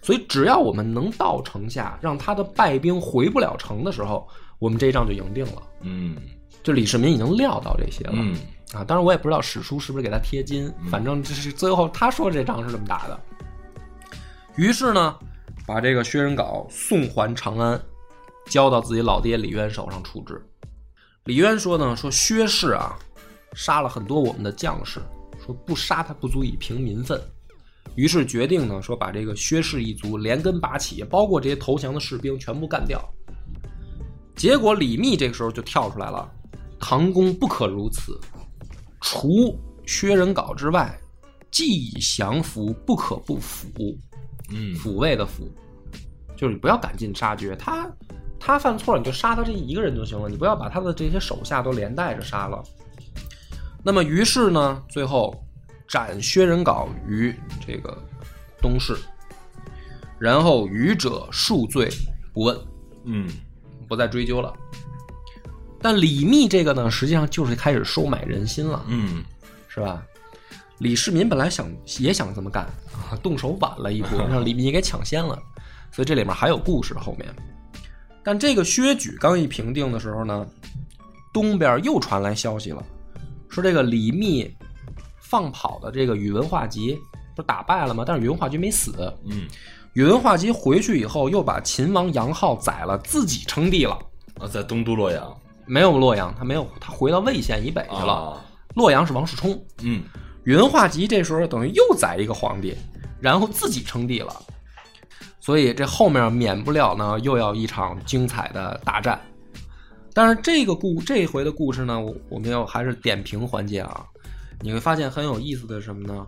[0.02, 4.28] 所以，只要我们能到城下，让他的败兵回不了城的时候，
[4.58, 5.62] 我们这一仗就赢定了。
[5.80, 6.16] 嗯
[6.62, 8.36] 就李世民已经料到这些了、嗯
[8.76, 13.18] 啊，当然我也不知道史书是不是给他贴金，反正这是最后他说这仗是这么打的。
[14.56, 15.16] 于是呢，
[15.66, 17.80] 把这个薛仁杲送还长安，
[18.50, 20.44] 交到自己老爹李渊手上处置。
[21.24, 22.94] 李渊说呢，说薛氏啊，
[23.54, 25.00] 杀了很多我们的将士，
[25.44, 27.20] 说不杀他不足以平民愤，
[27.94, 33.02] 于是决定呢，说把这个薛氏一族连根拔起，包括这些投降的士兵全部干掉。
[34.34, 36.30] 结果李密这个时候就跳出来了，
[36.78, 38.20] 唐公不可如此，
[39.08, 40.98] 除薛仁镐之外，
[41.48, 43.96] 既已降服，不可不抚。
[44.50, 45.48] 嗯抚慰的抚，
[46.36, 47.88] 就是你不要赶尽杀绝，他
[48.40, 52.60] 他犯错了你就杀他这一个人就行了，你不要把他的这些手下都连带着杀了。
[53.84, 55.40] 那么于是呢，最后
[55.86, 57.32] 斩薛仁镐于
[57.64, 57.96] 这个
[58.60, 58.96] 东市，
[60.18, 61.88] 然后余者恕罪
[62.34, 62.58] 不问，
[63.04, 63.28] 嗯
[63.86, 64.52] 不再追究了。
[65.88, 68.84] 但李密这个呢，实际上就是开始收买人心了。
[68.88, 69.22] 嗯
[69.68, 70.02] 是吧？
[70.78, 71.70] 李世民本来想
[72.00, 72.64] 也想这么干，
[73.08, 75.40] 啊 动手晚了一步， 让李密给抢先了，
[75.92, 77.32] 所以这里面还有故事后面。
[78.24, 80.44] 但这个薛举刚一平定的时候呢，
[81.32, 82.82] 东边又传来消息了，
[83.48, 84.52] 说这个李密
[85.20, 86.98] 放跑的这个宇文化及
[87.36, 88.02] 不是打败了吗？
[88.04, 88.92] 但是宇文化及没死，
[89.24, 89.46] 嗯
[89.92, 93.96] 宇文化及回去以后又把秦王杨浩宰了，自己称帝了。
[94.40, 95.32] 啊，在东都洛阳
[95.66, 98.12] 没有洛阳，他没有，他回到魏县以北去了。
[98.12, 98.44] 啊
[98.74, 100.02] 洛阳是王世充，嗯
[100.44, 102.76] 宇文化及这时候等于又宰一个皇帝，
[103.18, 104.36] 然后自己称帝了，
[105.40, 109.18] 所以这后面免不了呢又要一场精彩的大战。
[110.12, 114.04] 但是这个故这回的故事呢，我我们要还是点评环节啊，
[114.60, 116.26] 你会发现很有意思的是什么呢？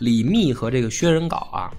[0.00, 1.72] 李密和这个薛仁杲啊，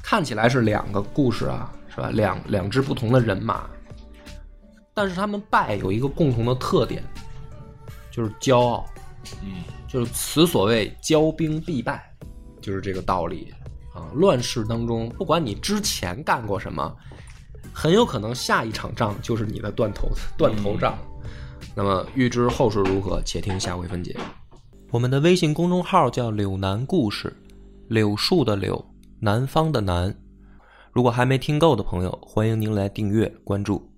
[0.00, 2.08] 看起来是两个故事啊，是吧？
[2.12, 3.68] 两两支不同的人马，
[4.94, 7.02] 但是他们败有一个共同的特点，
[8.10, 8.84] 就是骄傲。
[9.42, 12.02] 嗯就是此所谓骄兵必败，
[12.62, 13.52] 就是这个道理
[13.92, 14.08] 啊。
[14.14, 16.96] 乱世当中，不管你之前干过什么，
[17.74, 20.96] 很有可能下一场仗就是你的断头 断头仗。
[21.74, 24.16] 那么欲知后事如何，且听下回分解。
[24.90, 27.36] 我们的微信公众号叫“柳南故事”，
[27.88, 28.82] 柳树的柳，
[29.20, 30.14] 南方的南。
[30.90, 33.91] 如果还没听够的朋友，欢迎您来订阅关注。